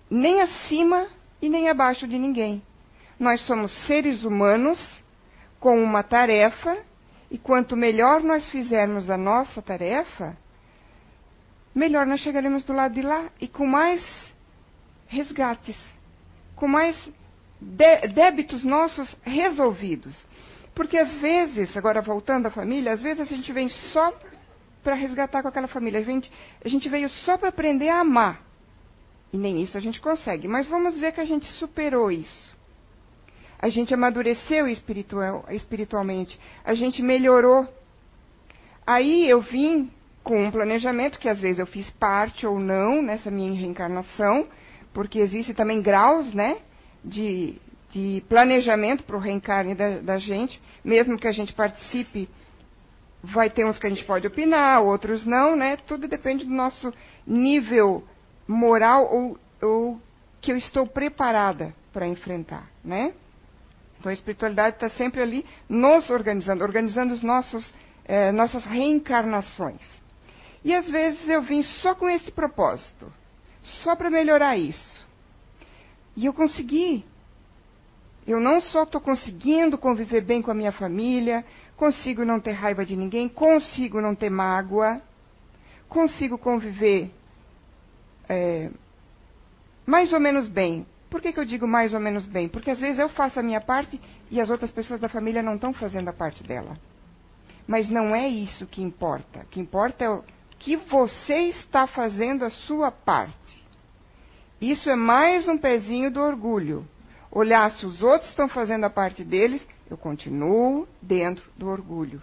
nem 0.09 0.41
acima 0.41 1.07
e 1.41 1.49
nem 1.49 1.69
abaixo 1.69 2.07
de 2.07 2.17
ninguém. 2.17 2.61
Nós 3.19 3.41
somos 3.41 3.71
seres 3.85 4.23
humanos 4.23 4.79
com 5.59 5.81
uma 5.81 6.03
tarefa 6.03 6.77
e 7.29 7.37
quanto 7.37 7.75
melhor 7.75 8.21
nós 8.21 8.49
fizermos 8.49 9.09
a 9.09 9.17
nossa 9.17 9.61
tarefa, 9.61 10.37
melhor 11.73 12.05
nós 12.05 12.19
chegaremos 12.21 12.63
do 12.63 12.73
lado 12.73 12.93
de 12.93 13.01
lá 13.01 13.29
e 13.39 13.47
com 13.47 13.65
mais 13.65 14.03
resgates, 15.07 15.77
com 16.55 16.67
mais 16.67 16.95
débitos 17.59 18.63
nossos 18.63 19.15
resolvidos. 19.23 20.15
Porque 20.73 20.97
às 20.97 21.15
vezes, 21.15 21.75
agora 21.77 22.01
voltando 22.01 22.47
à 22.47 22.51
família, 22.51 22.91
às 22.91 23.01
vezes 23.01 23.21
a 23.21 23.25
gente 23.25 23.51
vem 23.53 23.69
só 23.69 24.13
para 24.85 24.95
resgatar 24.95 25.41
com 25.41 25.49
aquela 25.49 25.67
família. 25.67 25.99
A 25.99 26.03
gente, 26.03 26.31
a 26.63 26.69
gente 26.69 26.87
veio 26.87 27.09
só 27.09 27.37
para 27.37 27.49
aprender 27.49 27.89
a 27.89 27.99
amar. 27.99 28.41
E 29.33 29.37
nem 29.37 29.61
isso 29.61 29.77
a 29.77 29.81
gente 29.81 29.99
consegue. 29.99 30.47
Mas 30.47 30.65
vamos 30.67 30.93
dizer 30.93 31.11
que 31.11 31.19
a 31.19 31.25
gente 31.25 31.45
superou 31.53 32.09
isso 32.09 32.55
a 33.65 33.69
gente 33.69 33.93
amadureceu 33.95 34.67
espiritual, 34.67 35.45
espiritualmente, 35.49 36.39
a 36.63 36.75
gente 36.75 37.01
melhorou. 37.01 37.67
Aí 38.85 39.27
eu 39.27 39.41
vim 39.41 39.89
com 40.23 40.45
um 40.45 40.51
planejamento 40.51 41.17
que 41.17 41.27
às 41.27 41.39
vezes 41.39 41.57
eu 41.57 41.65
fiz 41.65 41.89
parte 41.91 42.45
ou 42.45 42.59
não 42.59 43.01
nessa 43.01 43.31
minha 43.31 43.53
reencarnação, 43.53 44.47
porque 44.93 45.19
existe 45.19 45.53
também 45.53 45.81
graus, 45.81 46.31
né, 46.33 46.57
de, 47.03 47.55
de 47.91 48.23
planejamento 48.29 49.03
para 49.03 49.17
o 49.17 49.19
reencarne 49.19 49.73
da, 49.73 49.97
da 49.99 50.17
gente, 50.19 50.61
mesmo 50.83 51.17
que 51.17 51.27
a 51.27 51.31
gente 51.31 51.51
participe, 51.53 52.29
vai 53.25 53.49
ter 53.49 53.65
uns 53.65 53.77
que 53.77 53.87
a 53.87 53.89
gente 53.89 54.03
pode 54.05 54.27
opinar, 54.27 54.81
outros 54.81 55.25
não, 55.25 55.55
né? 55.55 55.77
Tudo 55.77 56.07
depende 56.07 56.45
do 56.45 56.53
nosso 56.53 56.93
nível 57.25 58.03
moral 58.47 59.09
ou, 59.11 59.39
ou 59.61 60.01
que 60.41 60.51
eu 60.51 60.57
estou 60.57 60.85
preparada 60.85 61.73
para 61.91 62.07
enfrentar, 62.07 62.69
né? 62.83 63.13
Então 63.99 64.09
a 64.09 64.13
espiritualidade 64.13 64.75
está 64.75 64.89
sempre 64.89 65.21
ali 65.21 65.45
nos 65.67 66.09
organizando, 66.09 66.63
organizando 66.63 67.13
os 67.13 67.23
nossos, 67.23 67.73
eh, 68.05 68.31
nossas 68.31 68.63
reencarnações. 68.65 69.81
E 70.63 70.73
às 70.73 70.89
vezes 70.89 71.27
eu 71.27 71.41
vim 71.41 71.63
só 71.63 71.95
com 71.95 72.09
esse 72.09 72.31
propósito, 72.31 73.11
só 73.63 73.95
para 73.95 74.09
melhorar 74.09 74.57
isso. 74.57 75.03
E 76.15 76.25
eu 76.25 76.33
consegui. 76.33 77.05
Eu 78.27 78.39
não 78.39 78.59
só 78.59 78.83
estou 78.83 78.99
conseguindo 78.99 79.77
conviver 79.77 80.21
bem 80.21 80.41
com 80.41 80.49
a 80.49 80.55
minha 80.55 80.71
família, 80.71 81.45
consigo 81.75 82.23
não 82.23 82.39
ter 82.39 82.53
raiva 82.53 82.85
de 82.85 82.95
ninguém, 82.95 83.27
consigo 83.27 84.01
não 84.01 84.15
ter 84.15 84.29
mágoa, 84.29 85.01
consigo 85.89 86.37
conviver 86.37 87.11
é, 88.29 88.69
mais 89.85 90.13
ou 90.13 90.19
menos 90.19 90.47
bem. 90.47 90.85
Por 91.09 91.21
que, 91.21 91.31
que 91.31 91.39
eu 91.39 91.45
digo 91.45 91.67
mais 91.67 91.93
ou 91.93 91.99
menos 91.99 92.25
bem? 92.25 92.49
Porque 92.49 92.71
às 92.71 92.79
vezes 92.79 92.99
eu 92.99 93.07
faço 93.09 93.39
a 93.39 93.43
minha 93.43 93.61
parte 93.61 93.99
e 94.29 94.41
as 94.41 94.49
outras 94.49 94.71
pessoas 94.71 94.99
da 94.99 95.07
família 95.07 95.43
não 95.43 95.55
estão 95.55 95.73
fazendo 95.73 96.09
a 96.09 96.13
parte 96.13 96.43
dela. 96.43 96.77
Mas 97.67 97.89
não 97.89 98.15
é 98.15 98.27
isso 98.27 98.67
que 98.67 98.81
importa. 98.81 99.41
O 99.41 99.45
que 99.45 99.59
importa 99.59 100.03
é 100.03 100.09
o 100.09 100.23
que 100.59 100.75
você 100.75 101.49
está 101.49 101.87
fazendo 101.87 102.43
a 102.43 102.49
sua 102.49 102.91
parte. 102.91 103.63
Isso 104.59 104.89
é 104.89 104.95
mais 104.95 105.47
um 105.47 105.57
pezinho 105.57 106.11
do 106.11 106.21
orgulho. 106.21 106.87
Olhar 107.31 107.71
se 107.71 107.85
os 107.85 108.01
outros 108.01 108.29
estão 108.29 108.47
fazendo 108.47 108.85
a 108.85 108.89
parte 108.89 109.23
deles, 109.23 109.65
eu 109.89 109.97
continuo 109.97 110.87
dentro 111.01 111.43
do 111.57 111.67
orgulho. 111.67 112.21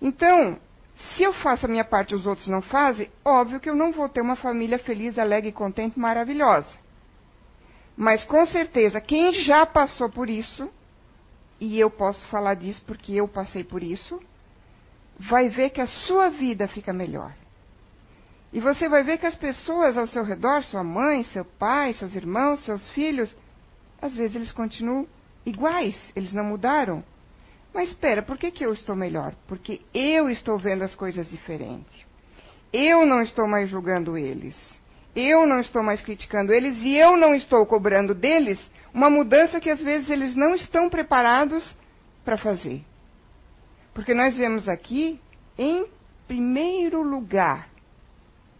Então, 0.00 0.58
se 0.94 1.22
eu 1.22 1.32
faço 1.32 1.66
a 1.66 1.68
minha 1.68 1.84
parte 1.84 2.12
e 2.12 2.14
os 2.14 2.26
outros 2.26 2.46
não 2.46 2.62
fazem, 2.62 3.10
óbvio 3.24 3.60
que 3.60 3.68
eu 3.68 3.74
não 3.74 3.92
vou 3.92 4.08
ter 4.08 4.20
uma 4.20 4.36
família 4.36 4.78
feliz, 4.78 5.18
alegre, 5.18 5.52
contente, 5.52 5.98
maravilhosa. 5.98 6.78
Mas 7.96 8.24
com 8.24 8.46
certeza, 8.46 9.00
quem 9.00 9.32
já 9.32 9.66
passou 9.66 10.08
por 10.08 10.30
isso, 10.30 10.70
e 11.58 11.78
eu 11.78 11.90
posso 11.90 12.26
falar 12.28 12.54
disso 12.54 12.82
porque 12.86 13.12
eu 13.12 13.28
passei 13.28 13.62
por 13.62 13.82
isso, 13.82 14.20
vai 15.18 15.48
ver 15.48 15.70
que 15.70 15.80
a 15.80 15.86
sua 15.86 16.30
vida 16.30 16.66
fica 16.68 16.92
melhor. 16.92 17.34
E 18.52 18.58
você 18.58 18.88
vai 18.88 19.04
ver 19.04 19.18
que 19.18 19.26
as 19.26 19.36
pessoas 19.36 19.96
ao 19.96 20.06
seu 20.06 20.24
redor, 20.24 20.64
sua 20.64 20.82
mãe, 20.82 21.22
seu 21.24 21.44
pai, 21.44 21.92
seus 21.94 22.14
irmãos, 22.14 22.64
seus 22.64 22.88
filhos, 22.90 23.34
às 24.00 24.14
vezes 24.16 24.34
eles 24.34 24.52
continuam 24.52 25.06
iguais, 25.44 25.96
eles 26.14 26.32
não 26.32 26.44
mudaram. 26.44 27.04
Mas 27.72 27.88
espera, 27.90 28.22
por 28.22 28.36
que, 28.36 28.50
que 28.50 28.64
eu 28.64 28.72
estou 28.72 28.96
melhor? 28.96 29.34
Porque 29.46 29.80
eu 29.94 30.28
estou 30.28 30.58
vendo 30.58 30.82
as 30.82 30.94
coisas 30.94 31.28
diferentes. 31.28 32.04
Eu 32.72 33.06
não 33.06 33.22
estou 33.22 33.46
mais 33.46 33.68
julgando 33.68 34.16
eles. 34.16 34.56
Eu 35.14 35.46
não 35.46 35.60
estou 35.60 35.82
mais 35.82 36.00
criticando 36.00 36.52
eles 36.52 36.76
e 36.78 36.96
eu 36.96 37.16
não 37.16 37.34
estou 37.34 37.64
cobrando 37.66 38.14
deles 38.14 38.58
uma 38.92 39.10
mudança 39.10 39.60
que 39.60 39.70
às 39.70 39.80
vezes 39.80 40.10
eles 40.10 40.34
não 40.34 40.54
estão 40.54 40.88
preparados 40.88 41.76
para 42.24 42.36
fazer. 42.36 42.84
Porque 43.94 44.14
nós 44.14 44.36
viemos 44.36 44.68
aqui, 44.68 45.20
em 45.58 45.86
primeiro 46.26 47.02
lugar, 47.02 47.68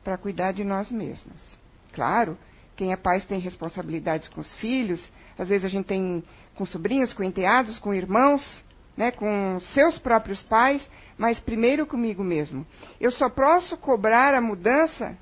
para 0.02 0.18
cuidar 0.18 0.52
de 0.52 0.64
nós 0.64 0.90
mesmos. 0.90 1.58
Claro, 1.92 2.36
quem 2.76 2.92
é 2.92 2.96
pai 2.96 3.20
tem 3.20 3.38
responsabilidades 3.38 4.28
com 4.28 4.40
os 4.40 4.52
filhos, 4.54 5.12
às 5.38 5.48
vezes 5.48 5.64
a 5.64 5.68
gente 5.68 5.86
tem 5.86 6.24
com 6.60 6.66
sobrinhos, 6.66 7.14
com 7.14 7.24
enteados, 7.24 7.78
com 7.78 7.94
irmãos, 7.94 8.62
né, 8.94 9.10
com 9.10 9.58
seus 9.72 9.98
próprios 9.98 10.42
pais, 10.42 10.86
mas 11.16 11.40
primeiro 11.40 11.86
comigo 11.86 12.22
mesmo. 12.22 12.66
Eu 13.00 13.10
só 13.12 13.30
posso 13.30 13.78
cobrar 13.78 14.34
a 14.34 14.42
mudança 14.42 15.16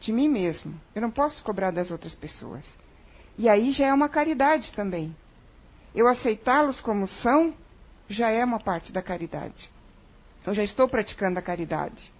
de 0.00 0.12
mim 0.12 0.28
mesmo. 0.28 0.74
Eu 0.92 1.00
não 1.00 1.12
posso 1.12 1.40
cobrar 1.44 1.70
das 1.70 1.92
outras 1.92 2.12
pessoas. 2.16 2.64
E 3.38 3.48
aí 3.48 3.70
já 3.70 3.86
é 3.86 3.94
uma 3.94 4.08
caridade 4.08 4.72
também. 4.72 5.14
Eu 5.94 6.08
aceitá-los 6.08 6.80
como 6.80 7.06
são 7.06 7.54
já 8.08 8.30
é 8.30 8.44
uma 8.44 8.58
parte 8.58 8.92
da 8.92 9.00
caridade. 9.00 9.70
Eu 10.44 10.54
já 10.54 10.64
estou 10.64 10.88
praticando 10.88 11.38
a 11.38 11.42
caridade. 11.42 12.10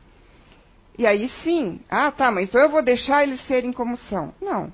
E 0.97 1.09
aí 1.09 1.29
sim, 1.43 1.81
ah 1.91 2.13
tá, 2.13 2.31
mas 2.31 2.51
então 2.51 2.61
eu 2.61 2.71
vou 2.71 2.85
deixar 2.85 3.25
eles 3.25 3.45
serem 3.49 3.73
como 3.73 3.97
são. 3.97 4.33
Não. 4.41 4.73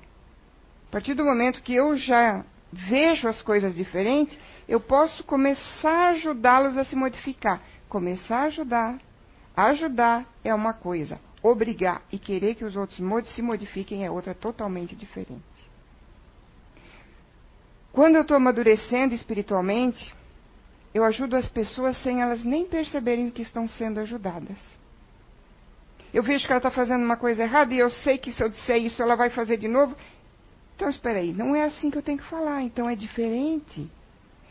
A 0.87 0.91
partir 0.91 1.15
do 1.15 1.25
momento 1.25 1.63
que 1.63 1.73
eu 1.73 1.97
já 1.97 2.45
vejo 2.71 3.27
as 3.27 3.41
coisas 3.41 3.75
diferentes, 3.75 4.37
eu 4.67 4.79
posso 4.79 5.23
começar 5.23 6.07
a 6.07 6.09
ajudá-los 6.09 6.77
a 6.77 6.85
se 6.85 6.95
modificar. 6.95 7.61
Começar 7.89 8.43
a 8.43 8.43
ajudar. 8.43 8.99
Ajudar 9.55 10.25
é 10.43 10.53
uma 10.53 10.73
coisa. 10.73 11.19
Obrigar 11.43 12.01
e 12.11 12.17
querer 12.17 12.55
que 12.55 12.63
os 12.63 12.75
outros 12.75 12.97
se 13.35 13.41
modifiquem 13.41 14.05
é 14.05 14.11
outra 14.11 14.33
totalmente 14.33 14.95
diferente. 14.95 15.41
Quando 17.91 18.15
eu 18.15 18.21
estou 18.21 18.37
amadurecendo 18.37 19.13
espiritualmente, 19.13 20.13
eu 20.93 21.03
ajudo 21.03 21.35
as 21.35 21.47
pessoas 21.47 21.97
sem 22.03 22.21
elas 22.21 22.43
nem 22.43 22.65
perceberem 22.65 23.29
que 23.29 23.41
estão 23.41 23.67
sendo 23.67 23.99
ajudadas. 23.99 24.57
Eu 26.13 26.23
vejo 26.23 26.45
que 26.45 26.51
ela 26.51 26.59
está 26.59 26.71
fazendo 26.71 27.03
uma 27.03 27.17
coisa 27.17 27.43
errada 27.43 27.73
e 27.73 27.79
eu 27.79 27.89
sei 27.89 28.17
que 28.17 28.31
se 28.31 28.43
eu 28.43 28.49
disser 28.49 28.77
isso 28.77 29.01
ela 29.01 29.15
vai 29.15 29.29
fazer 29.29 29.57
de 29.57 29.67
novo. 29.67 29.95
Então, 30.81 30.89
espera 30.89 31.19
aí, 31.19 31.31
não 31.31 31.55
é 31.55 31.65
assim 31.65 31.91
que 31.91 31.97
eu 31.99 32.01
tenho 32.01 32.17
que 32.17 32.25
falar, 32.25 32.63
então 32.63 32.89
é 32.89 32.95
diferente. 32.95 33.87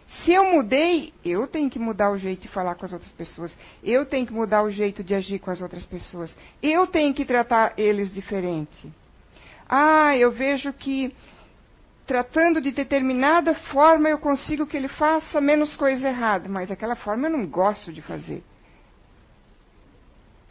Se 0.07 0.31
eu 0.31 0.45
mudei, 0.53 1.13
eu 1.25 1.49
tenho 1.49 1.69
que 1.69 1.77
mudar 1.77 2.13
o 2.13 2.17
jeito 2.17 2.43
de 2.43 2.49
falar 2.49 2.77
com 2.77 2.87
as 2.87 2.93
outras 2.93 3.11
pessoas. 3.11 3.53
Eu 3.83 4.07
tenho 4.07 4.25
que 4.25 4.33
mudar 4.33 4.63
o 4.63 4.71
jeito 4.71 5.03
de 5.03 5.13
agir 5.13 5.41
com 5.41 5.51
as 5.51 5.61
outras 5.61 5.85
pessoas. 5.85 6.33
Eu 6.63 6.87
tenho 6.87 7.13
que 7.13 7.25
tratar 7.25 7.75
eles 7.77 8.15
diferente. 8.15 8.93
Ah, 9.69 10.17
eu 10.17 10.31
vejo 10.31 10.73
que 10.73 11.13
tratando 12.07 12.61
de 12.61 12.71
determinada 12.71 13.53
forma 13.53 14.09
eu 14.09 14.19
consigo 14.21 14.69
que 14.69 14.77
ele 14.77 14.87
faça 14.87 15.41
menos 15.41 15.75
coisa 15.75 16.07
errada, 16.07 16.49
mas 16.49 16.71
aquela 16.71 16.95
forma 16.95 17.27
eu 17.27 17.33
não 17.33 17.45
gosto 17.45 17.93
de 17.93 18.03
fazer. 18.03 18.41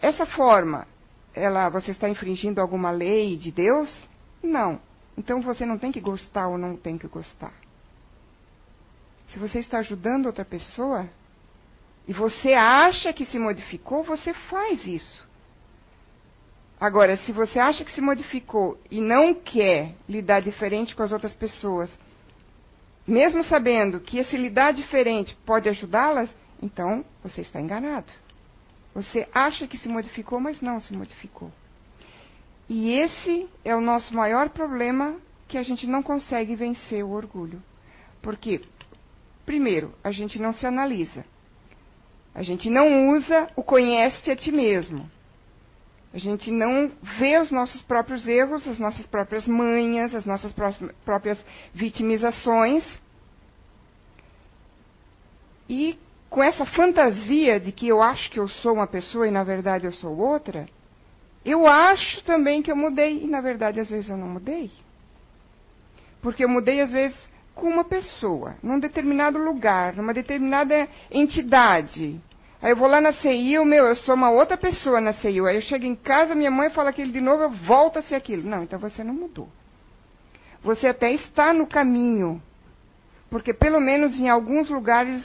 Essa 0.01 0.25
forma, 0.25 0.85
ela, 1.33 1.69
você 1.69 1.91
está 1.91 2.09
infringindo 2.09 2.59
alguma 2.59 2.91
lei 2.91 3.37
de 3.37 3.49
Deus? 3.49 3.89
Não. 4.43 4.88
Então 5.19 5.41
você 5.41 5.65
não 5.65 5.77
tem 5.77 5.91
que 5.91 5.99
gostar 5.99 6.47
ou 6.47 6.58
não 6.58 6.77
tem 6.77 6.97
que 6.97 7.05
gostar. 7.05 7.51
Se 9.27 9.38
você 9.38 9.60
está 9.60 9.79
ajudando 9.79 10.27
outra 10.27 10.45
pessoa 10.45 11.10
e 12.08 12.13
você 12.13 12.53
acha 12.53 13.12
que 13.12 13.25
se 13.25 13.38
modificou, 13.38 14.01
você 14.01 14.34
faz 14.34 14.88
isso. 14.88 15.27
Agora, 16.79 17.17
se 17.17 17.34
você 17.34 17.60
acha 17.60 17.84
que 17.84 17.91
se 17.91 17.99
modificou 17.99 18.79
e 18.89 19.01
não 19.01 19.34
quer 19.34 19.93
lidar 20.08 20.39
diferente 20.39 20.95
com 20.95 21.03
as 21.03 21.12
outras 21.12 21.34
pessoas, 21.34 21.91
mesmo 23.05 23.43
sabendo 23.43 23.99
que 23.99 24.19
esse 24.19 24.38
lidar 24.38 24.71
diferente 24.71 25.38
pode 25.45 25.67
ajudá-las, 25.67 26.34
então 26.63 27.03
você 27.21 27.41
está 27.41 27.60
enganado. 27.60 28.10
Você 28.95 29.27
acha 29.34 29.67
que 29.67 29.77
se 29.77 29.89
modificou, 29.89 30.39
mas 30.39 30.62
não 30.62 30.79
se 30.79 30.93
modificou. 30.93 31.51
E 32.69 32.91
esse 32.91 33.49
é 33.65 33.75
o 33.75 33.82
nosso 33.82 34.13
maior 34.13 34.49
problema 34.49 35.17
que 35.47 35.58
a 35.58 35.63
gente 35.63 35.88
não 35.88 36.03
consegue 36.03 36.55
vencer 36.55 37.03
o 37.03 37.10
orgulho. 37.10 37.62
Porque, 38.21 38.62
primeiro, 39.43 39.95
a 40.03 40.12
gente 40.12 40.39
não 40.39 40.53
se 40.53 40.67
analisa. 40.67 41.25
A 42.36 42.43
gente 42.43 42.69
não 42.69 43.10
usa 43.10 43.49
o 43.55 43.63
conhece 43.63 44.29
a 44.29 44.36
ti 44.36 44.51
mesmo. 44.51 45.10
A 46.13 46.19
gente 46.19 46.51
não 46.51 46.91
vê 47.17 47.39
os 47.39 47.49
nossos 47.49 47.82
próprios 47.82 48.27
erros, 48.27 48.67
as 48.67 48.77
nossas 48.77 49.05
próprias 49.08 49.47
manhas, 49.47 50.13
as 50.13 50.25
nossas 50.25 50.53
próprias 51.03 51.43
vitimizações. 51.73 52.84
E 55.67 55.97
com 56.29 56.43
essa 56.43 56.65
fantasia 56.65 57.60
de 57.60 57.71
que 57.71 57.88
eu 57.88 58.01
acho 58.01 58.29
que 58.29 58.39
eu 58.39 58.47
sou 58.47 58.73
uma 58.73 58.88
pessoa 58.88 59.27
e 59.27 59.32
na 59.32 59.43
verdade 59.43 59.86
eu 59.86 59.91
sou 59.91 60.15
outra, 60.15 60.67
eu 61.45 61.67
acho 61.67 62.23
também 62.23 62.62
que 62.62 62.71
eu 62.71 62.75
mudei 62.75 63.23
e 63.23 63.28
na 63.28 63.41
verdade 63.41 63.80
às 63.80 63.89
vezes 63.89 64.10
eu 64.10 64.17
não 64.17 64.28
mudei. 64.28 64.71
Porque 66.21 66.43
eu 66.43 66.49
mudei 66.49 66.82
às 66.82 66.91
vezes 66.91 67.17
com 67.56 67.67
uma 67.67 67.84
pessoa, 67.84 68.56
num 68.63 68.80
determinado 68.80 69.38
lugar, 69.38 69.95
numa 69.95 70.13
determinada 70.13 70.88
entidade. 71.12 72.21
Aí 72.62 72.71
eu 72.71 72.75
vou 72.75 72.88
lá 72.88 72.99
na 72.99 73.13
CEIU, 73.13 73.63
meu, 73.63 73.86
eu 73.86 73.95
sou 73.95 74.15
uma 74.15 74.30
outra 74.30 74.58
pessoa 74.58 74.99
na 74.99 75.13
CEIU. 75.13 75.45
Aí 75.45 75.56
eu 75.56 75.62
chego 75.62 75.86
em 75.86 75.95
casa, 75.95 76.36
minha 76.36 76.52
mãe 76.52 76.69
fala 76.69 76.89
aquilo 76.89 77.12
de 77.12 77.21
novo, 77.21 77.43
eu 77.43 77.52
volto 77.52 77.99
a 77.99 78.02
ser 78.02 78.15
aquilo. 78.15 78.49
Não, 78.49 78.63
então 78.63 78.78
você 78.80 79.04
não 79.04 79.13
mudou. 79.13 79.49
Você 80.62 80.88
até 80.88 81.12
está 81.13 81.54
no 81.54 81.65
caminho. 81.65 82.41
Porque 83.30 83.54
pelo 83.54 83.80
menos 83.80 84.19
em 84.19 84.28
alguns 84.28 84.69
lugares, 84.69 85.23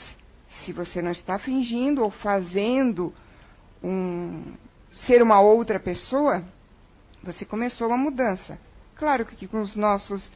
se 0.63 0.71
você 0.71 1.01
não 1.01 1.11
está 1.11 1.37
fingindo 1.37 2.03
ou 2.03 2.09
fazendo 2.09 3.13
um, 3.83 4.53
ser 4.95 5.21
uma 5.21 5.39
outra 5.41 5.79
pessoa, 5.79 6.43
você 7.23 7.45
começou 7.45 7.87
uma 7.87 7.97
mudança. 7.97 8.57
Claro 8.95 9.25
que 9.25 9.47
com 9.47 9.59
os 9.59 9.75
nossos, 9.75 10.31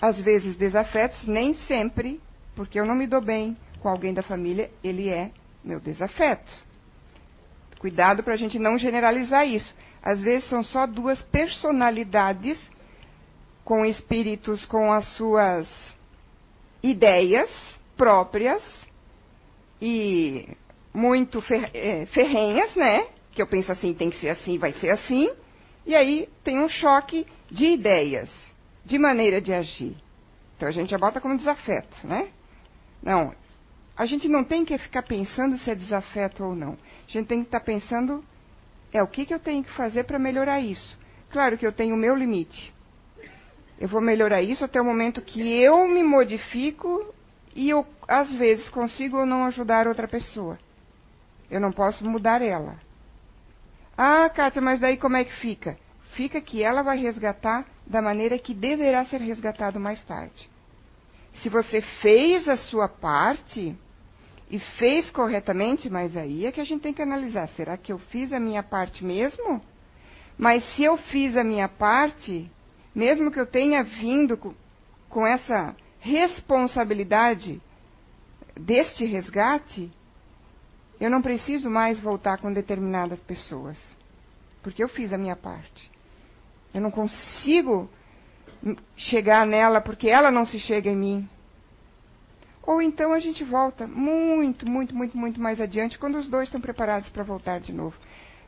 às 0.00 0.20
vezes, 0.20 0.56
desafetos, 0.56 1.26
nem 1.26 1.54
sempre, 1.54 2.20
porque 2.54 2.78
eu 2.78 2.84
não 2.84 2.94
me 2.94 3.06
dou 3.06 3.20
bem 3.20 3.56
com 3.80 3.88
alguém 3.88 4.12
da 4.12 4.22
família, 4.22 4.70
ele 4.82 5.08
é 5.08 5.30
meu 5.64 5.80
desafeto. 5.80 6.50
Cuidado 7.78 8.22
para 8.22 8.34
a 8.34 8.36
gente 8.36 8.58
não 8.58 8.76
generalizar 8.76 9.46
isso. 9.46 9.74
Às 10.02 10.20
vezes 10.20 10.48
são 10.48 10.62
só 10.62 10.86
duas 10.86 11.20
personalidades 11.22 12.58
com 13.64 13.84
espíritos 13.84 14.64
com 14.64 14.92
as 14.92 15.06
suas 15.16 15.68
ideias 16.82 17.50
próprias 17.96 18.62
e 19.80 20.48
muito 20.92 21.42
eh, 21.74 22.06
ferrenhas, 22.06 22.74
né? 22.74 23.06
Que 23.38 23.42
eu 23.42 23.46
penso 23.46 23.70
assim, 23.70 23.94
tem 23.94 24.10
que 24.10 24.18
ser 24.18 24.30
assim, 24.30 24.58
vai 24.58 24.72
ser 24.72 24.90
assim. 24.90 25.30
E 25.86 25.94
aí 25.94 26.28
tem 26.42 26.58
um 26.58 26.68
choque 26.68 27.24
de 27.48 27.66
ideias, 27.66 28.28
de 28.84 28.98
maneira 28.98 29.40
de 29.40 29.52
agir. 29.52 29.96
Então 30.56 30.68
a 30.68 30.72
gente 30.72 30.90
já 30.90 30.98
bota 30.98 31.20
como 31.20 31.38
desafeto, 31.38 32.04
né? 32.04 32.30
Não, 33.00 33.32
a 33.96 34.06
gente 34.06 34.26
não 34.26 34.42
tem 34.42 34.64
que 34.64 34.76
ficar 34.76 35.04
pensando 35.04 35.56
se 35.56 35.70
é 35.70 35.74
desafeto 35.76 36.42
ou 36.42 36.56
não. 36.56 36.72
A 36.72 37.10
gente 37.12 37.28
tem 37.28 37.38
que 37.42 37.46
estar 37.46 37.60
pensando, 37.60 38.24
é 38.92 39.00
o 39.04 39.06
que, 39.06 39.24
que 39.24 39.32
eu 39.32 39.38
tenho 39.38 39.62
que 39.62 39.70
fazer 39.70 40.02
para 40.02 40.18
melhorar 40.18 40.58
isso. 40.58 40.98
Claro 41.30 41.56
que 41.56 41.64
eu 41.64 41.72
tenho 41.72 41.94
o 41.94 41.98
meu 41.98 42.16
limite. 42.16 42.74
Eu 43.78 43.86
vou 43.86 44.00
melhorar 44.00 44.42
isso 44.42 44.64
até 44.64 44.80
o 44.80 44.84
momento 44.84 45.22
que 45.22 45.40
eu 45.40 45.86
me 45.86 46.02
modifico 46.02 47.14
e 47.54 47.70
eu, 47.70 47.86
às 48.08 48.34
vezes, 48.34 48.68
consigo 48.70 49.18
ou 49.18 49.24
não 49.24 49.44
ajudar 49.44 49.86
outra 49.86 50.08
pessoa. 50.08 50.58
Eu 51.48 51.60
não 51.60 51.70
posso 51.70 52.04
mudar 52.04 52.42
ela. 52.42 52.87
Ah, 53.98 54.30
Kátia, 54.30 54.62
mas 54.62 54.78
daí 54.78 54.96
como 54.96 55.16
é 55.16 55.24
que 55.24 55.34
fica? 55.34 55.76
Fica 56.14 56.40
que 56.40 56.62
ela 56.62 56.82
vai 56.82 56.96
resgatar 56.96 57.66
da 57.84 58.00
maneira 58.00 58.38
que 58.38 58.54
deverá 58.54 59.04
ser 59.04 59.20
resgatado 59.20 59.80
mais 59.80 60.02
tarde. 60.04 60.48
Se 61.42 61.48
você 61.48 61.82
fez 62.00 62.48
a 62.48 62.56
sua 62.56 62.88
parte, 62.88 63.76
e 64.50 64.58
fez 64.58 65.10
corretamente, 65.10 65.90
mas 65.90 66.16
aí 66.16 66.46
é 66.46 66.52
que 66.52 66.60
a 66.60 66.64
gente 66.64 66.82
tem 66.82 66.94
que 66.94 67.02
analisar: 67.02 67.48
será 67.48 67.76
que 67.76 67.92
eu 67.92 67.98
fiz 67.98 68.32
a 68.32 68.40
minha 68.40 68.62
parte 68.62 69.04
mesmo? 69.04 69.60
Mas 70.36 70.64
se 70.74 70.84
eu 70.84 70.96
fiz 70.96 71.36
a 71.36 71.44
minha 71.44 71.68
parte, 71.68 72.50
mesmo 72.94 73.30
que 73.30 73.40
eu 73.40 73.46
tenha 73.46 73.82
vindo 73.82 74.38
com 75.08 75.26
essa 75.26 75.74
responsabilidade 75.98 77.60
deste 78.56 79.04
resgate, 79.04 79.92
eu 81.00 81.10
não 81.10 81.22
preciso 81.22 81.70
mais 81.70 82.00
voltar 82.00 82.38
com 82.38 82.52
determinadas 82.52 83.18
pessoas, 83.20 83.78
porque 84.62 84.82
eu 84.82 84.88
fiz 84.88 85.12
a 85.12 85.18
minha 85.18 85.36
parte. 85.36 85.90
Eu 86.74 86.80
não 86.80 86.90
consigo 86.90 87.88
chegar 88.96 89.46
nela 89.46 89.80
porque 89.80 90.08
ela 90.08 90.30
não 90.30 90.44
se 90.44 90.58
chega 90.58 90.90
em 90.90 90.96
mim. 90.96 91.28
Ou 92.62 92.82
então 92.82 93.12
a 93.12 93.18
gente 93.18 93.44
volta 93.44 93.86
muito, 93.86 94.68
muito, 94.68 94.94
muito, 94.94 95.16
muito 95.16 95.40
mais 95.40 95.60
adiante 95.60 95.98
quando 95.98 96.18
os 96.18 96.28
dois 96.28 96.48
estão 96.48 96.60
preparados 96.60 97.08
para 97.08 97.22
voltar 97.22 97.60
de 97.60 97.72
novo. 97.72 97.96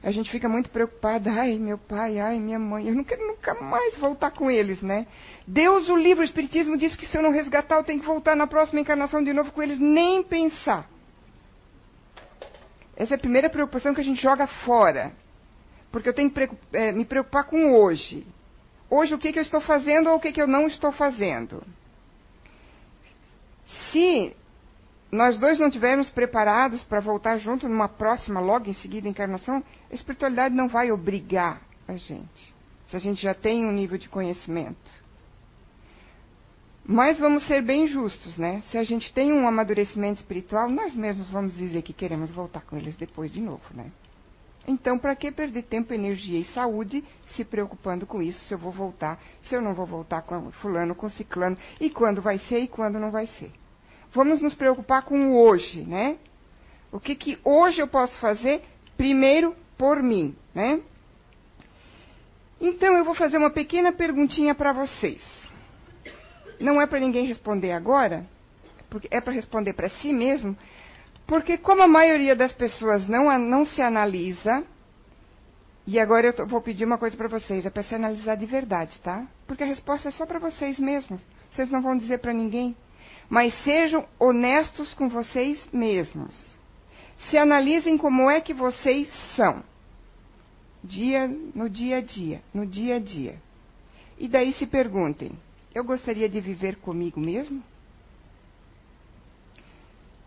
A 0.02 0.10
gente 0.10 0.30
fica 0.30 0.48
muito 0.48 0.70
preocupada, 0.70 1.30
ai 1.30 1.58
meu 1.58 1.78
pai, 1.78 2.18
ai 2.18 2.40
minha 2.40 2.58
mãe, 2.58 2.88
eu 2.88 2.94
não 2.94 3.04
quero 3.04 3.26
nunca 3.26 3.54
mais 3.54 3.96
voltar 3.98 4.30
com 4.30 4.50
eles, 4.50 4.80
né? 4.80 5.06
Deus, 5.46 5.88
o 5.88 5.96
livro, 5.96 6.22
o 6.22 6.24
Espiritismo 6.24 6.76
diz 6.76 6.96
que 6.96 7.06
se 7.06 7.16
eu 7.16 7.22
não 7.22 7.30
resgatar, 7.30 7.76
eu 7.76 7.84
tenho 7.84 8.00
que 8.00 8.06
voltar 8.06 8.34
na 8.34 8.46
próxima 8.46 8.80
encarnação 8.80 9.22
de 9.22 9.32
novo 9.32 9.52
com 9.52 9.62
eles, 9.62 9.78
nem 9.78 10.22
pensar. 10.22 10.88
Essa 13.00 13.14
é 13.14 13.16
a 13.16 13.18
primeira 13.18 13.48
preocupação 13.48 13.94
que 13.94 14.00
a 14.02 14.04
gente 14.04 14.20
joga 14.20 14.46
fora. 14.46 15.10
Porque 15.90 16.06
eu 16.06 16.12
tenho 16.12 16.30
que 16.30 16.50
é, 16.70 16.92
me 16.92 17.06
preocupar 17.06 17.44
com 17.44 17.72
hoje. 17.72 18.26
Hoje, 18.90 19.14
o 19.14 19.18
que, 19.18 19.32
que 19.32 19.38
eu 19.38 19.42
estou 19.42 19.62
fazendo 19.62 20.10
ou 20.10 20.16
o 20.16 20.20
que, 20.20 20.30
que 20.30 20.42
eu 20.42 20.46
não 20.46 20.66
estou 20.66 20.92
fazendo. 20.92 21.64
Se 23.90 24.36
nós 25.10 25.38
dois 25.38 25.58
não 25.58 25.68
estivermos 25.68 26.10
preparados 26.10 26.84
para 26.84 27.00
voltar 27.00 27.38
junto 27.38 27.66
numa 27.66 27.88
próxima, 27.88 28.38
logo 28.38 28.68
em 28.68 28.74
seguida, 28.74 29.08
encarnação, 29.08 29.64
a 29.90 29.94
espiritualidade 29.94 30.54
não 30.54 30.68
vai 30.68 30.92
obrigar 30.92 31.62
a 31.88 31.96
gente. 31.96 32.54
Se 32.88 32.96
a 32.96 32.98
gente 32.98 33.22
já 33.22 33.32
tem 33.32 33.64
um 33.64 33.72
nível 33.72 33.96
de 33.96 34.10
conhecimento. 34.10 34.99
Mas 36.84 37.18
vamos 37.18 37.46
ser 37.46 37.62
bem 37.62 37.86
justos, 37.86 38.36
né? 38.36 38.62
Se 38.70 38.78
a 38.78 38.84
gente 38.84 39.12
tem 39.12 39.32
um 39.32 39.46
amadurecimento 39.46 40.20
espiritual, 40.20 40.68
nós 40.68 40.94
mesmos 40.94 41.30
vamos 41.30 41.54
dizer 41.54 41.82
que 41.82 41.92
queremos 41.92 42.30
voltar 42.30 42.62
com 42.62 42.76
eles 42.76 42.96
depois 42.96 43.32
de 43.32 43.40
novo, 43.40 43.62
né? 43.74 43.90
Então, 44.66 44.98
para 44.98 45.16
que 45.16 45.32
perder 45.32 45.62
tempo, 45.62 45.92
energia 45.92 46.38
e 46.38 46.44
saúde 46.44 47.02
se 47.34 47.44
preocupando 47.44 48.06
com 48.06 48.20
isso? 48.22 48.40
Se 48.44 48.54
eu 48.54 48.58
vou 48.58 48.70
voltar, 48.70 49.20
se 49.42 49.54
eu 49.54 49.60
não 49.60 49.74
vou 49.74 49.86
voltar 49.86 50.22
com 50.22 50.50
fulano, 50.52 50.94
com 50.94 51.08
ciclano, 51.08 51.56
e 51.80 51.90
quando 51.90 52.20
vai 52.20 52.38
ser 52.38 52.60
e 52.60 52.68
quando 52.68 52.98
não 52.98 53.10
vai 53.10 53.26
ser? 53.26 53.52
Vamos 54.12 54.40
nos 54.40 54.54
preocupar 54.54 55.02
com 55.02 55.28
o 55.28 55.42
hoje, 55.42 55.82
né? 55.82 56.18
O 56.92 56.98
que, 56.98 57.14
que 57.14 57.38
hoje 57.44 57.80
eu 57.80 57.88
posso 57.88 58.18
fazer 58.18 58.62
primeiro 58.96 59.54
por 59.78 60.02
mim, 60.02 60.36
né? 60.54 60.80
Então, 62.60 62.94
eu 62.94 63.04
vou 63.04 63.14
fazer 63.14 63.38
uma 63.38 63.50
pequena 63.50 63.92
perguntinha 63.92 64.54
para 64.54 64.72
vocês. 64.72 65.39
Não 66.60 66.80
é 66.80 66.86
para 66.86 67.00
ninguém 67.00 67.26
responder 67.26 67.72
agora, 67.72 68.26
porque 68.90 69.08
é 69.10 69.20
para 69.20 69.32
responder 69.32 69.72
para 69.72 69.88
si 69.88 70.12
mesmo, 70.12 70.56
porque 71.26 71.56
como 71.56 71.82
a 71.82 71.88
maioria 71.88 72.36
das 72.36 72.52
pessoas 72.52 73.06
não, 73.08 73.36
não 73.38 73.64
se 73.64 73.80
analisa, 73.80 74.62
e 75.86 75.98
agora 75.98 76.34
eu 76.36 76.46
vou 76.46 76.60
pedir 76.60 76.84
uma 76.84 76.98
coisa 76.98 77.16
para 77.16 77.28
vocês, 77.28 77.64
é 77.64 77.70
para 77.70 77.82
se 77.82 77.94
analisar 77.94 78.36
de 78.36 78.46
verdade, 78.46 79.00
tá? 79.02 79.26
Porque 79.46 79.64
a 79.64 79.66
resposta 79.66 80.08
é 80.08 80.12
só 80.12 80.26
para 80.26 80.38
vocês 80.38 80.78
mesmos. 80.78 81.20
Vocês 81.50 81.70
não 81.70 81.82
vão 81.82 81.96
dizer 81.96 82.18
para 82.18 82.32
ninguém. 82.32 82.76
Mas 83.28 83.54
sejam 83.64 84.06
honestos 84.18 84.94
com 84.94 85.08
vocês 85.08 85.68
mesmos. 85.72 86.56
Se 87.28 87.36
analisem 87.36 87.96
como 87.96 88.30
é 88.30 88.40
que 88.40 88.54
vocês 88.54 89.08
são. 89.34 89.64
Dia 90.82 91.26
no 91.28 91.68
dia 91.68 91.98
a 91.98 92.00
dia, 92.00 92.40
no 92.54 92.66
dia 92.66 92.96
a 92.96 92.98
dia. 93.00 93.36
E 94.18 94.28
daí 94.28 94.52
se 94.52 94.66
perguntem: 94.66 95.32
eu 95.74 95.84
gostaria 95.84 96.28
de 96.28 96.40
viver 96.40 96.76
comigo 96.76 97.20
mesmo? 97.20 97.62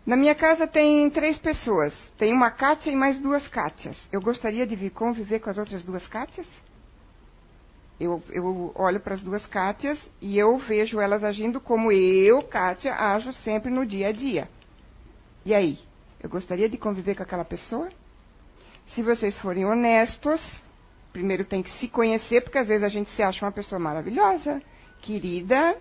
Na 0.06 0.16
minha 0.16 0.34
casa 0.34 0.66
tem 0.66 1.08
três 1.10 1.38
pessoas. 1.38 1.94
Tem 2.18 2.32
uma 2.32 2.50
Kátia 2.50 2.90
e 2.90 2.96
mais 2.96 3.18
duas 3.18 3.48
Kátias. 3.48 3.96
Eu 4.12 4.20
gostaria 4.20 4.66
de 4.66 4.90
conviver 4.90 5.40
com 5.40 5.50
as 5.50 5.56
outras 5.56 5.82
duas 5.82 6.06
Kátias? 6.06 6.46
Eu, 7.98 8.22
eu 8.30 8.72
olho 8.74 9.00
para 9.00 9.14
as 9.14 9.22
duas 9.22 9.46
Kátias 9.46 9.98
e 10.20 10.36
eu 10.36 10.58
vejo 10.58 11.00
elas 11.00 11.24
agindo 11.24 11.60
como 11.60 11.90
eu, 11.90 12.42
Kátia, 12.42 12.94
ajo 12.94 13.32
sempre 13.32 13.70
no 13.70 13.86
dia 13.86 14.08
a 14.08 14.12
dia. 14.12 14.48
E 15.44 15.54
aí? 15.54 15.78
Eu 16.22 16.28
gostaria 16.28 16.68
de 16.68 16.76
conviver 16.76 17.14
com 17.14 17.22
aquela 17.22 17.44
pessoa? 17.44 17.88
Se 18.88 19.02
vocês 19.02 19.38
forem 19.38 19.64
honestos, 19.64 20.40
primeiro 21.12 21.44
tem 21.44 21.62
que 21.62 21.70
se 21.78 21.88
conhecer, 21.88 22.42
porque 22.42 22.58
às 22.58 22.66
vezes 22.66 22.82
a 22.82 22.88
gente 22.88 23.10
se 23.10 23.22
acha 23.22 23.44
uma 23.44 23.52
pessoa 23.52 23.78
maravilhosa, 23.78 24.60
querida, 25.04 25.76